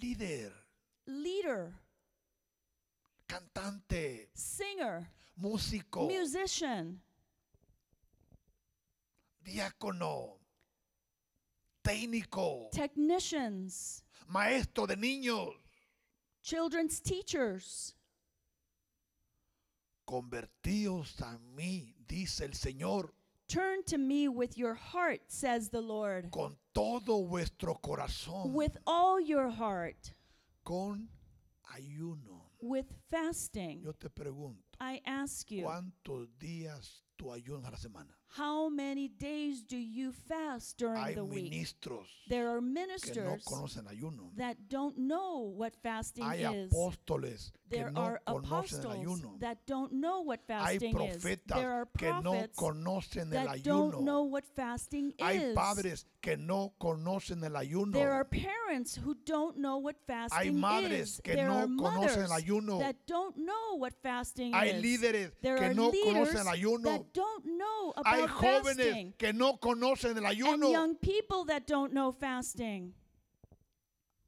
[0.00, 0.52] líder,
[1.08, 1.72] leader,
[3.28, 7.00] cantante, singer, músico, musician,
[9.44, 10.38] diácono,
[11.82, 15.54] técnico, technicians, maestro de niños.
[16.42, 17.94] children's teachers.
[20.06, 23.14] Convertíos a mí, dice el Señor,
[23.48, 29.20] Turn to me with your heart, says the Lord, con todo vuestro corazón, with all
[29.20, 30.12] your heart,
[30.64, 31.08] con
[31.76, 32.40] ayuno.
[32.60, 33.82] with fasting.
[33.84, 38.10] Yo te pregunto, I ask you, ¿cuántos días tú ayunas a la semana?
[38.34, 41.50] how many days do you fast during Hay the week?
[41.52, 44.30] ministros There are que no ministers conocen ayuno.
[44.36, 46.72] that don't know what fasting Hay is.
[46.72, 49.38] apóstoles que There no are conocen el apostles ayuno.
[49.40, 51.22] that don't know what Hay fasting is.
[51.22, 54.30] There profetas are que no prophets conocen el that don't know ayuno.
[54.30, 55.54] what fasting Hay is.
[55.54, 57.92] padres que no conocen el ayuno.
[57.92, 61.20] There are parents who don't know what fasting madres is.
[61.22, 62.78] que there no are conocen el mothers ayuno.
[62.78, 64.82] that don't know what fasting Hay is.
[64.82, 66.82] líderes there que are no leaders conocen el ayuno.
[66.84, 69.14] that don't know Hay jóvenes fasting.
[69.18, 70.70] que no conocen el And ayuno.
[70.72, 72.94] young people that don't know fasting.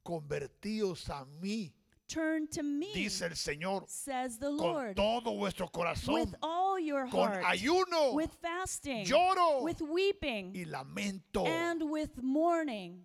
[0.05, 1.71] Convertíos a mí,
[2.07, 6.77] Turn to me, dice el Señor, says the con Lord, todo vuestro corazón, with all
[6.79, 11.47] your con heart, ayuno, with fasting, lloro with weeping, y lamento.
[11.47, 13.03] and with mourning.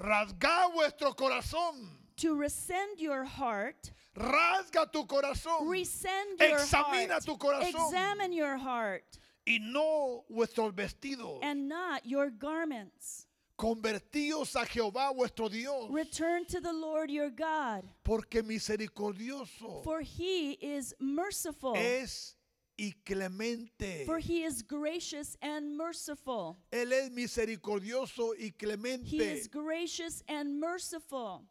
[0.00, 1.98] Rasga vuestro corazón.
[2.18, 7.68] To rescind your heart, Rasga tu corazón rescind your Examina heart, tu corazón.
[7.86, 9.04] examine your heart,
[9.46, 11.38] y no vuestros vestidos.
[11.42, 13.26] and not your garments.
[13.56, 20.52] Convertíos a Jehová vuestro Dios, Return to the Lord your God, porque misericordioso for he
[20.52, 22.36] is merciful, es
[22.78, 24.04] y clemente.
[24.06, 26.56] for he is gracious and merciful.
[26.72, 29.12] Él es misericordioso y He clemente.
[29.32, 31.44] is gracious and merciful.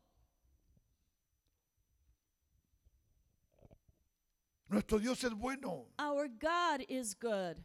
[4.69, 5.85] Nuestro Dios es bueno.
[5.97, 7.57] Our God is good.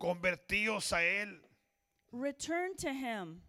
[0.00, 1.40] Convertíos a Él.
[2.12, 3.42] Return to him,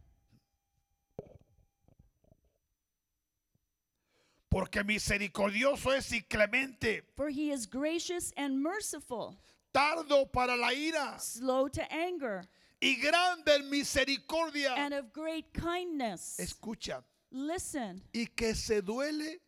[4.49, 9.37] Porque misericordioso es y clemente, for he is gracious and merciful,
[9.73, 12.43] tardo para la ira slow to anger,
[12.81, 14.73] y grande en misericordia.
[14.75, 16.37] and of great kindness.
[16.39, 19.39] Escucha, Listen, y que se duele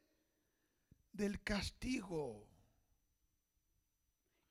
[1.14, 2.46] del castigo.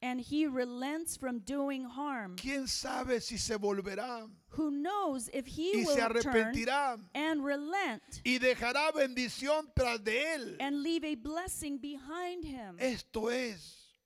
[0.01, 2.37] and he relents from doing harm.
[2.37, 8.03] ¿Quién sabe si se volverá Who knows if he y will se arrepentirá and relent
[8.25, 10.57] y dejará bendición tras de él?
[10.61, 12.77] and leave a blessing behind him?
[12.79, 13.99] Esto es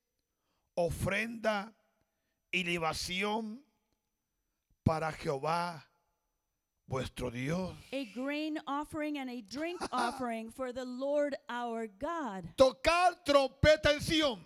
[0.75, 1.75] ofrenda
[2.51, 3.61] y libación
[4.83, 5.85] para Jehová
[6.93, 7.73] vuestro Dios.
[7.93, 12.45] A grain offering and a drink offering for the Lord our God.
[12.59, 14.39] Tocar trompeta en Sion.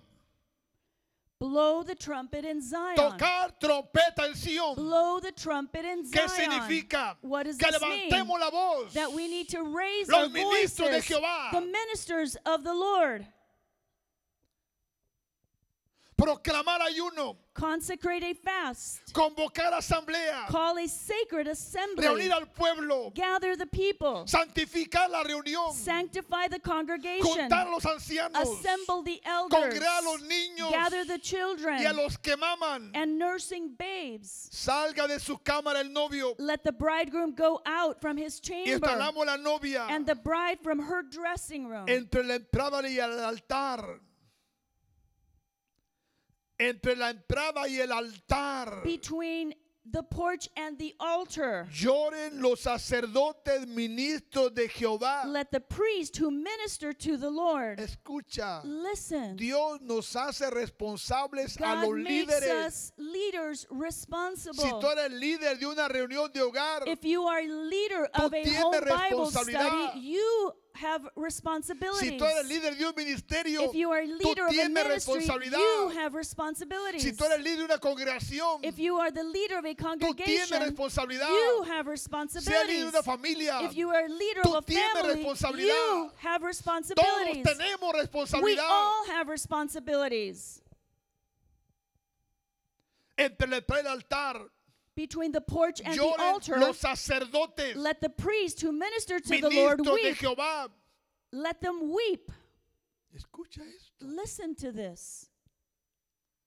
[1.40, 2.96] Blow the trumpet in Zion.
[2.96, 4.74] Tocar trompeta en Sion.
[4.76, 6.50] Blow the trumpet in ¿Qué Zion.
[6.50, 7.16] significa?
[7.20, 8.10] What does Que this mean?
[8.10, 8.94] la voz.
[8.94, 11.50] That we need to raise Los our ministros de voices, Jehová.
[11.50, 13.26] the ministers of the Lord.
[16.16, 17.36] Proclamar ayuno.
[17.52, 19.12] Consecrate a fast.
[19.12, 20.46] Convocar asamblea.
[20.48, 22.06] Call a sacred assembly.
[22.06, 23.12] Reunir al pueblo.
[23.14, 24.24] Gather the people.
[24.26, 25.72] Santificar la reunión.
[25.74, 27.26] Sanctify the congregation.
[27.50, 28.40] Juntar los ancianos.
[28.42, 29.60] Assemble the elders.
[29.60, 30.70] Congregar a los niños.
[30.72, 32.90] Gather the children Y a los que maman.
[32.94, 34.48] and nursing babes.
[34.52, 36.34] Salga de su cámara el novio.
[36.38, 40.60] Let the bridegroom go out from his Y chamber instalamos la novia and the bride
[40.62, 41.86] from her dressing room.
[41.88, 44.00] entre la entrada y el altar.
[46.58, 48.82] Entre la entrada y el altar.
[48.84, 49.54] between
[49.88, 51.68] the porch and the altar.
[51.70, 55.24] Lloren los sacerdotes ministros de Jehová.
[55.26, 59.36] Let the priest who minister to the Lord Escucha, listen.
[59.36, 62.66] Dios nos hace responsables a los makes líderes.
[62.66, 64.92] us leaders Si tú responsible.
[64.92, 68.80] eres líder de una reunión de hogar, If you are leader Tú of a home
[68.80, 71.02] Bible study, you have
[71.98, 75.24] si tú eres líder de un ministerio, If you are tú leader of a ministry,
[75.26, 77.02] you have responsibilities.
[77.02, 80.14] Si tú eres líder de una congregación, If you are the leader of a tú
[80.14, 81.28] tienes congregation, responsabilidad.
[81.28, 84.66] you have Si eres líder de una familia, If you are leader tú of a
[84.66, 85.74] tienes family, responsabilidad.
[85.74, 87.44] you have todos responsibilities.
[87.44, 87.92] tenemos
[88.42, 90.62] We all have responsibilities.
[93.18, 94.50] entre el altar y el altar.
[94.96, 99.50] Between the porch and the altar, los sacerdotes, let the priest who minister to the
[99.50, 100.16] Lord ministros de weep.
[100.16, 100.68] Jehová.
[101.32, 102.32] Let them weep.
[103.14, 103.92] Escucha esto.
[104.00, 105.28] Listen to this.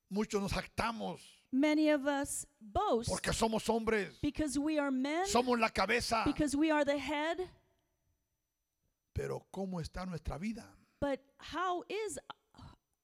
[0.10, 1.20] Muchos nos jactamos
[1.52, 6.24] Many of us boast porque somos hombres, because we are men, somos la cabeza.
[6.26, 7.40] because we are the head.
[9.16, 10.64] Pero ¿cómo está nuestra vida?
[11.00, 12.20] But how is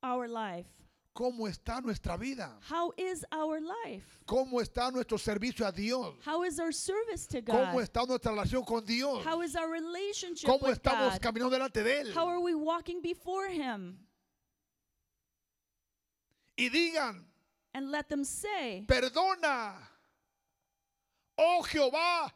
[0.04, 0.68] our life?
[1.16, 2.60] ¿Cómo está nuestra vida?
[2.70, 4.06] How is our life?
[4.26, 6.14] ¿Cómo está nuestro servicio a Dios?
[6.26, 7.84] How is our service to ¿Cómo God?
[7.84, 9.24] está nuestra relación con Dios?
[9.26, 11.22] How is our relationship ¿Cómo with estamos God?
[11.22, 12.14] caminando delante de Él?
[12.14, 13.98] How are we walking before Him?
[16.58, 17.24] Y digan,
[17.74, 19.74] And let them say, perdona,
[21.38, 22.30] oh Jehová,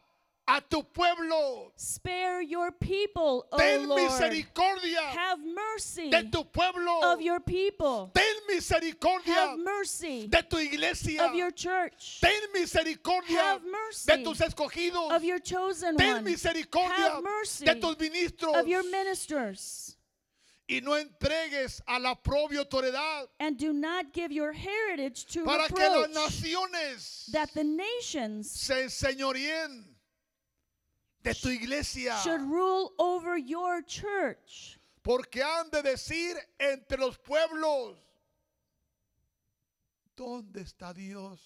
[0.56, 1.70] a tu pueblo.
[1.76, 4.02] Spare your people, O Ten Lord.
[4.02, 7.12] misericordia Have mercy de tu pueblo.
[7.12, 8.10] of your people.
[8.14, 11.24] Ten misericordia Have mercy de tu iglesia.
[11.26, 12.20] of your church.
[12.20, 15.12] Ten misericordia Have de mercy tus escogidos.
[15.12, 18.58] of your chosen Ten misericordia Have mercy de tus ministros.
[18.60, 19.96] of your ministers.
[20.68, 25.66] y no entregues a la propia autoridad And do not give your heritage to para
[25.68, 29.84] que las naciones that the nations se enseñoreen
[31.22, 32.16] de tu iglesia.
[32.22, 34.78] should rule over your church.
[35.02, 37.96] Porque han de decir entre los pueblos,
[40.14, 41.40] ¿dónde está Dios?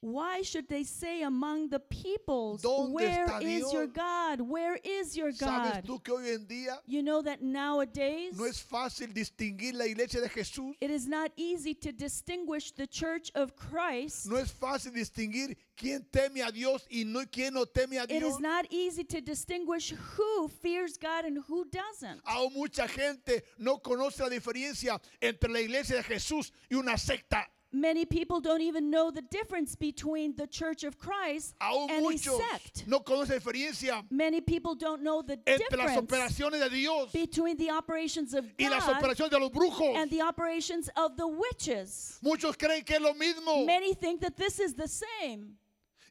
[0.00, 4.40] Why should they say among the peoples, ¿Dónde Where is your God?
[4.40, 5.84] Where is your ¿Sabes God?
[5.84, 10.20] tú que hoy en día You know that nowadays no es fácil distinguir la iglesia
[10.20, 10.74] de Jesús?
[10.80, 14.26] it is not easy to distinguish the church of Christ.
[14.26, 18.34] No es fácil distinguir quién teme a Dios y no quién no teme a Dios.
[18.34, 22.22] is not easy to distinguish who fears God and who doesn't.
[22.24, 27.46] Aún mucha gente no conoce la diferencia entre la iglesia de Jesús y una secta.
[27.78, 32.08] Many people don't even know the difference between the church of Christ Aún and a
[32.08, 32.86] muchos sect.
[32.86, 37.12] no conocen la diferencia Many people don't know the entre las difference operaciones de Dios
[37.12, 39.94] between the operations of y las God operaciones de los brujos.
[39.96, 42.18] and the operations of the witches.
[42.22, 43.66] Muchos creen que es lo mismo.
[43.66, 45.58] Many think that this is the same.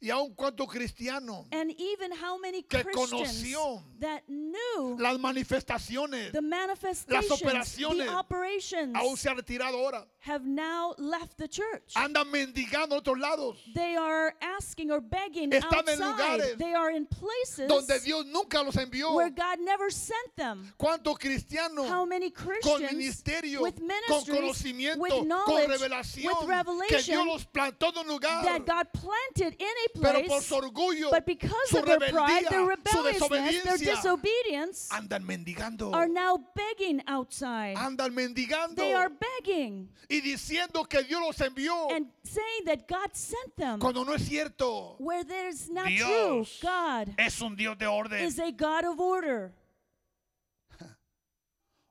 [0.06, 6.32] Y aun cuanto cristiano, And even how many Que Christians conoció that knew las manifestaciones
[6.32, 10.06] the manifestations, operaciones, the operations, aún se ha retirado ahora.
[10.20, 11.94] have now left the church.
[11.96, 16.92] Andan mendigando a otros lados They are asking or begging Están en lugares They are
[16.92, 19.12] in places donde Dios nunca los envió.
[19.16, 20.72] where God never sent them.
[20.78, 27.02] ¿Cuántos cristianos How many con Christians ministerio, with con conocimiento, with con revelación, with que
[27.02, 30.56] Dios los plantó en un lugar, that God planted in a pero por place, su
[30.56, 35.24] orgullo, but because su of their pride, rebeldía, their su rebelliousness, their desobediencia, disobedience, andan
[35.24, 37.76] mendigando, are now begging outside.
[37.76, 43.14] andan mendigando They are begging y diciendo que Dios los envió and saying that God
[43.14, 43.80] sent them.
[43.80, 44.96] cuando no es cierto.
[45.00, 45.96] Where there's not true.
[45.96, 48.24] Dios God es un Dios de orden.
[48.26, 49.54] is a God of order.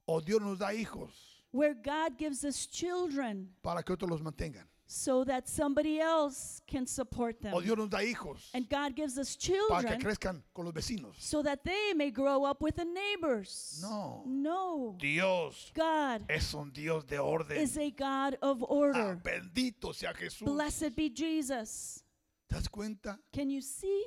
[0.07, 4.67] O Dios nos da hijos Where God gives us children para que otros los mantengan.
[4.95, 7.53] So that somebody else can support them.
[7.53, 10.73] O Dios nos da hijos And God gives us para que children crezcan con los
[10.75, 11.17] vecinos.
[11.19, 13.81] so that they may grow up with the neighbors.
[13.83, 14.23] No.
[14.27, 14.97] No.
[15.01, 17.57] Dios God es un Dios de orden.
[17.57, 19.21] is a God of Ah, order.
[19.23, 20.45] bendito sea Jesús.
[20.47, 22.03] Blessed be Jesus.
[22.49, 23.19] ¿Te das cuenta?
[23.33, 24.07] Can you see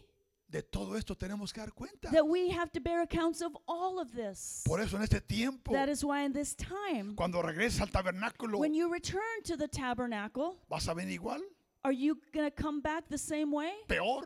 [0.50, 2.10] De todo esto tenemos que dar cuenta.
[2.12, 4.64] that we have to bear accounts of all of this?
[4.66, 8.58] Por eso en este tiempo, That is why in this time, cuando regreses al tabernáculo,
[8.58, 11.42] when you return to the tabernacle, ¿vas a venir igual,
[11.84, 13.74] are you going to come back the same way?
[13.88, 14.24] peor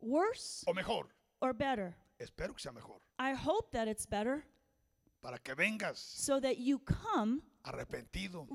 [0.00, 1.08] Worse o mejor?
[1.40, 1.94] or better?
[2.18, 3.00] Espero que sea mejor.
[3.18, 4.44] I hope that it's better.
[5.22, 8.46] para que vengas so that you come arrepentido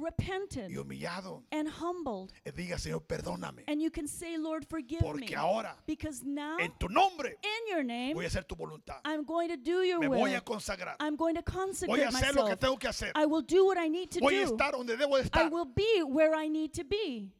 [0.70, 2.32] y humillado and humbled.
[2.46, 5.08] y diga, Señor, perdóname, And you can say, Lord, forgive me.
[5.08, 9.00] porque ahora Because now, en tu nombre in your name, voy a hacer tu voluntad.
[9.06, 10.20] I'm going to do your Me will.
[10.20, 10.96] voy a consagrar.
[11.00, 13.12] I'm going to Voy consecrate a hacer lo que tengo que hacer.
[13.16, 14.54] I will do what I need to Voy a do.
[14.56, 15.50] estar donde debo de I estar.
[15.52, 17.32] will be where I need to be.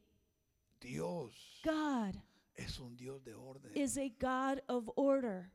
[0.80, 1.32] Dios
[1.64, 2.14] God
[2.56, 3.70] es un Dios de orden.
[3.74, 5.50] is a God of order.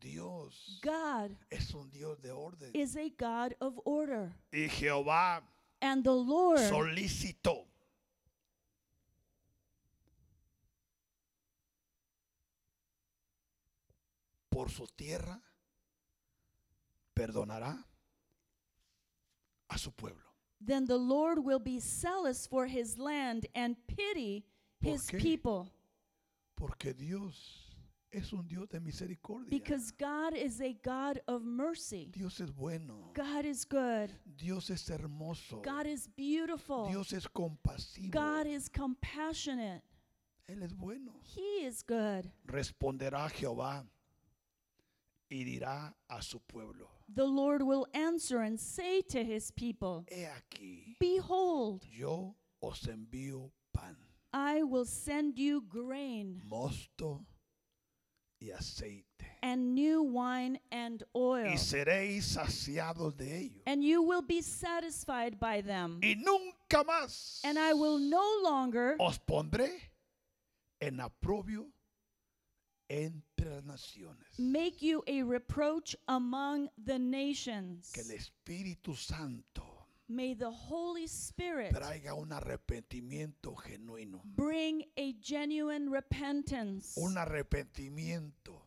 [0.00, 2.70] Dios God es un Dios de orden.
[2.74, 4.32] is a God of order.
[4.52, 5.42] Y Jehová
[5.80, 7.64] And the Lord solicitó
[14.48, 15.40] por su tierra
[17.14, 17.84] perdonará
[19.68, 20.24] a su pueblo.
[20.60, 24.44] then the Lord will be zealous for his land and pity
[24.80, 25.18] ¿Por his qué?
[25.20, 25.70] people.
[26.56, 27.67] Porque Dios
[28.12, 29.50] es un Dios de misericordia.
[29.50, 32.10] Because God is a God of mercy.
[32.12, 33.10] Dios es bueno.
[33.14, 34.10] God is good.
[34.36, 35.62] Dios es hermoso.
[35.62, 36.88] God is beautiful.
[36.88, 38.10] Dios es compasivo.
[38.10, 39.82] God is compassionate.
[40.48, 41.12] Él es bueno.
[41.22, 42.30] He is good.
[42.46, 43.84] Responderá Jehová
[45.30, 46.88] y dirá a su pueblo.
[47.14, 53.50] The Lord will answer and say to his people, He aquí, Behold, yo os envío
[53.72, 53.96] pan,
[54.32, 57.24] I will send you grain mosto
[58.40, 59.04] y aceite.
[59.42, 63.62] and new wine and oil, Y seréis saciados de ello.
[63.66, 66.00] and you will be satisfied by them.
[66.02, 69.70] Y nunca más And I will no longer os pondré
[70.80, 71.66] en aprobio
[72.90, 74.26] entre las naciones.
[74.38, 77.90] make you a reproach among the nations.
[77.92, 79.77] Que el Espíritu Santo
[80.08, 84.22] May the Holy Spirit traiga un arrepentimiento genuino.
[84.24, 88.62] bring a genuine repentance, Un arrepentimiento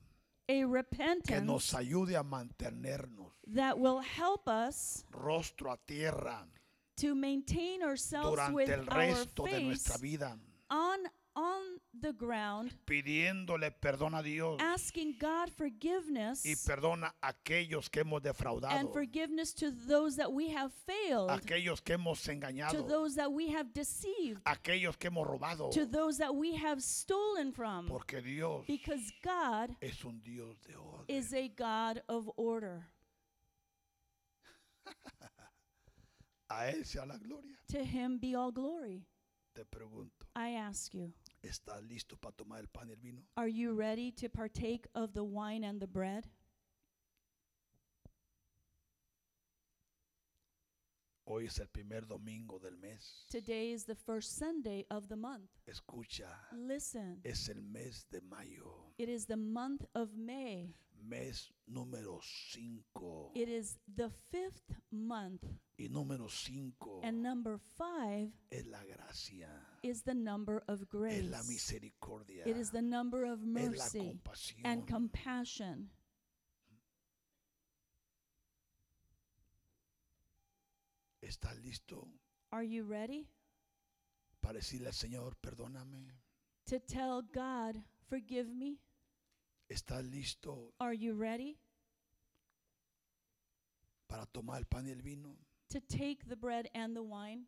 [0.48, 6.48] a que repentance nos ayude a mantenernos that will help us rostro a tierra
[6.96, 10.38] to maintain ourselves durante with el our resto de nuestra vida,
[10.70, 11.00] on
[11.36, 18.02] on the ground, pidiéndole perdón a Dios asking God forgiveness y perdona a aquellos que
[18.02, 18.22] hemos
[18.70, 22.22] and forgiveness to those that we have failed, aquellos que hemos
[22.72, 26.82] to those that we have deceived, aquellos que hemos robado, to those that we have
[26.82, 31.06] stolen from, porque Dios because God es un Dios de orden.
[31.08, 32.86] is a God of order.
[36.52, 37.56] A Él sea la gloria.
[37.70, 39.06] To him be all glory.
[39.56, 41.14] Te pregunto, I ask you,
[41.44, 43.24] ¿estás listo para tomar el pan y el vino?
[43.36, 46.28] are you ready to partake of the wine and the bread?
[51.26, 53.26] Hoy es el primer domingo del mes.
[53.30, 55.50] Today is the first Sunday of the month.
[55.66, 60.76] Escucha, Listen, es el mes de mayo, it is the month of May.
[61.04, 63.32] Mes número 5.
[63.36, 65.44] It is the fifth month,
[65.78, 69.50] Y número 5 and number five es la gracia,
[69.84, 71.48] is the number of es la grace.
[71.48, 74.20] misericordia, It is the number of es la mercy
[74.64, 75.90] and compassion.
[81.22, 82.08] ¿Estás listo
[82.52, 83.28] Are you ready
[84.42, 86.12] para decirle al Señor, perdóname?
[86.66, 87.78] to tell God,
[88.10, 88.80] forgive me?
[89.72, 91.58] ¿Estás listo Are you ready
[94.08, 95.38] para tomar el pan y el vino?
[95.70, 97.46] to take the bread and the wine?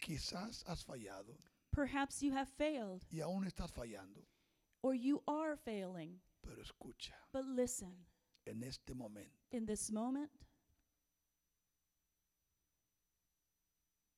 [0.00, 1.36] Quizás has fallado
[1.70, 4.24] Perhaps you have failed y aún estás fallando,
[4.82, 6.20] or you are failing.
[6.42, 7.94] pero escucha, But listen,
[8.46, 10.30] en este momento in this moment,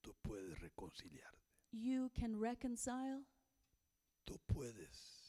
[0.03, 1.39] tú puedes reconciliarte,
[1.72, 3.24] you can reconcile.
[4.24, 5.24] tú puedes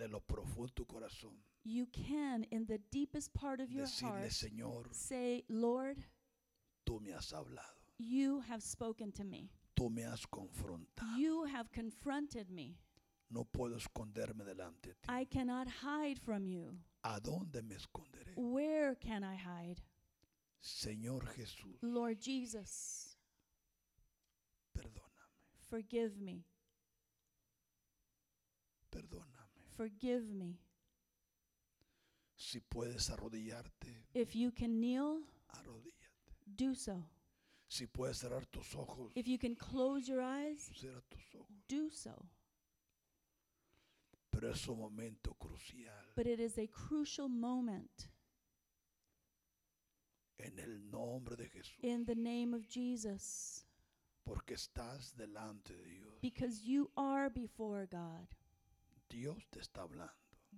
[0.00, 1.32] de lo profundo de tu corazón
[1.62, 6.02] You can, in the deepest part of your decirle, heart, Señor, say, Lord,
[6.86, 9.50] tú me has hablado, you have spoken to me.
[9.76, 12.76] tú me has confrontado, You have confronted me.
[13.30, 15.08] no puedo esconderme delante de ti.
[15.08, 16.78] I cannot hide from you.
[17.04, 18.32] ¿A dónde me esconderé?
[18.36, 19.82] Where can I hide?
[20.62, 23.16] Señor Jesús, Lord Jesus,
[24.74, 26.44] perdóname, forgive me.
[28.90, 29.29] perdóname.
[29.80, 30.58] Forgive me.
[32.36, 35.22] Si puedes arrodillarte, If you can kneel,
[35.54, 36.10] arrodíllate.
[36.44, 37.02] do so.
[37.66, 41.48] Si puedes cerrar tus ojos, If you can close your eyes, cierra tus ojos.
[41.66, 42.28] do so.
[44.30, 48.06] Pero es un momento crucial But it is a crucial moment
[50.38, 53.64] en el nombre de Jesús, in the name of Jesus
[54.24, 56.20] porque estás delante de Dios.
[56.20, 58.28] because you are before God.
[59.10, 60.12] Dios te está hablando.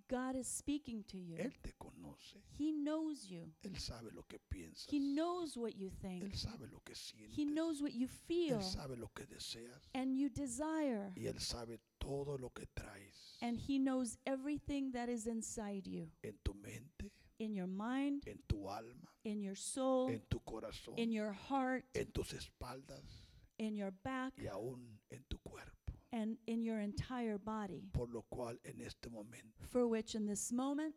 [0.09, 1.37] God is speaking to you.
[1.37, 2.43] Él te conoce.
[2.59, 3.53] He knows you.
[3.63, 4.87] Él sabe lo que piensas.
[4.91, 6.23] He knows what you think.
[6.23, 7.37] Él sabe lo que sientes.
[7.37, 9.89] He knows what you feel Él sabe lo que deseas.
[9.95, 11.13] and you desire.
[11.17, 16.11] Y Él sabe todo lo que traes And He knows everything that is inside you
[16.23, 20.99] en tu mente, in your mind, en tu alma, in your soul, en tu corazón,
[20.99, 23.29] in your heart, en tus espaldas
[23.59, 25.72] in your back, y aún en tu cuerpo.
[26.13, 27.89] And in your entire body.
[27.93, 30.95] Por lo cual en este momento For which, in this moment,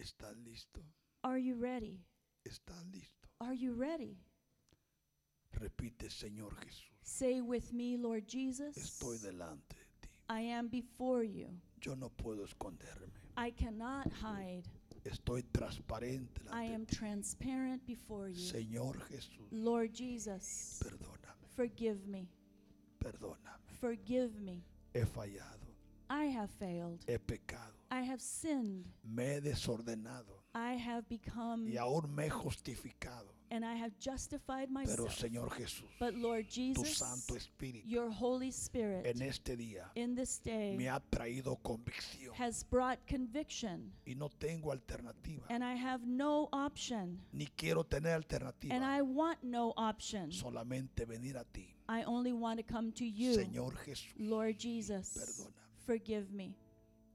[0.00, 0.80] estás listo,
[1.24, 2.00] are you ready?
[2.46, 3.28] estás listo.
[3.40, 4.16] Are you ready?
[5.52, 10.08] Repite, Señor Jesús, Say with me, Lord Jesus, estoy delante de ti.
[10.28, 11.48] I am before you.
[11.80, 13.12] Yo no puedo esconderme.
[13.36, 14.64] I cannot hide.
[15.04, 16.96] Estoy transparente I delante am de ti.
[16.96, 18.36] transparent before you.
[18.52, 22.28] Señor Jesús, Lord Jesus, perdóname, forgive me.
[23.10, 23.66] Perdóname.
[23.80, 24.64] Forgive me.
[24.92, 25.66] He fallado,
[26.10, 27.04] I have failed.
[27.06, 28.86] he pecado, I have sinned.
[29.04, 33.34] me he desordenado I have become y aún me he justificado.
[33.50, 35.14] And I have justified Pero myself.
[35.18, 40.14] Señor Jesús, But Lord tu Jesus, Santo Espíritu your Holy Spirit en este día in
[40.14, 45.74] this me day ha traído convicción has brought conviction, y no tengo alternativa, and I
[45.74, 48.24] have no option, ni quiero tener
[48.70, 50.30] and I want no option.
[50.32, 51.74] solamente venir a ti.
[51.88, 55.16] I only want to come to you, Señor Jesús, Lord Jesus.
[55.16, 55.54] Perdóname.
[55.86, 56.54] Forgive me.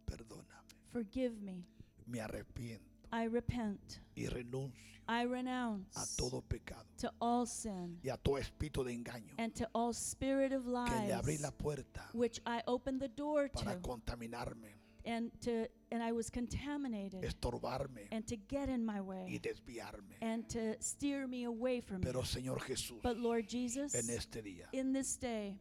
[0.06, 0.48] perdóname,
[0.92, 1.64] Forgive me.
[2.08, 4.00] me arrepiento I repent.
[4.16, 8.94] y renuncio I a renounce todo pecado to all sin y a todo espíritu de
[8.94, 13.00] engaño and to all spirit of que le abrí lies la puerta which I opened
[13.02, 14.74] the door para to contaminarme,
[15.06, 20.16] and to and I was contaminated estorbarme and to get in my y way desviarme.
[20.22, 22.26] and to steer me away from Pero you.
[22.26, 25.60] Señor Jesús, But Lord Jesus, en este día in this day,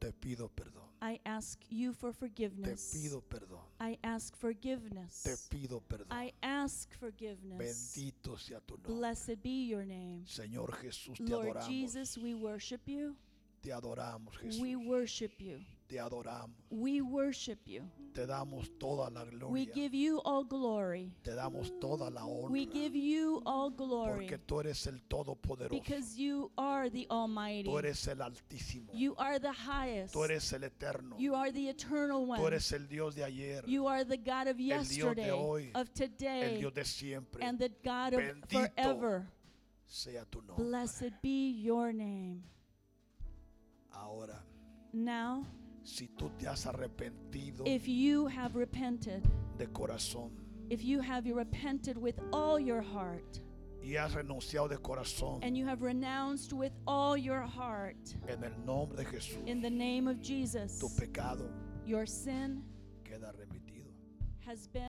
[0.00, 2.92] te pido perdón, I ask you for te forgiveness.
[2.92, 5.24] pido perdón, I ask forgiveness.
[5.24, 6.06] te pido perdón.
[6.12, 7.58] I ask forgiveness.
[7.96, 8.94] Bendito sea tu nombre.
[8.94, 10.22] Blessed be your name.
[10.26, 11.66] Señor Jesús, te Lord adoramos.
[11.66, 13.16] Jesus, we worship you.
[13.62, 14.60] Te adoramos, Jesús.
[14.60, 15.58] We worship you.
[15.92, 16.56] Te adoramos.
[16.70, 17.82] We worship you.
[18.14, 21.12] Te damos toda la We give you all glory.
[21.22, 25.68] Te damos toda la We give you all glory Porque tú eres el Todopoderoso.
[25.68, 27.68] because you are the Almighty.
[27.68, 28.88] Tú eres el Altísimo.
[28.94, 30.14] You are the highest.
[30.14, 31.14] Tú eres el Eterno.
[31.18, 32.46] You are the eternal Tú one.
[32.46, 33.62] eres el Dios de ayer.
[33.66, 37.44] You are the God of Dios de yesterday, hoy, of El today, Dios de siempre.
[37.44, 39.26] and the God of Bendito forever.
[39.86, 40.64] Sea tu nombre.
[40.64, 42.42] Blessed be your name.
[43.94, 44.42] Ahora,
[44.94, 45.46] Now,
[45.84, 49.22] si tú te has arrepentido if you have repented,
[49.58, 50.30] de corazón
[50.70, 53.40] if you have repented with all your heart,
[53.82, 58.52] y has renunciado de corazón and you have renounced with all your heart, en el
[58.64, 61.50] nombre de Jesús, in the name of Jesus, tu pecado
[61.84, 62.62] your sin
[63.04, 63.90] queda remitido.
[64.46, 64.86] has been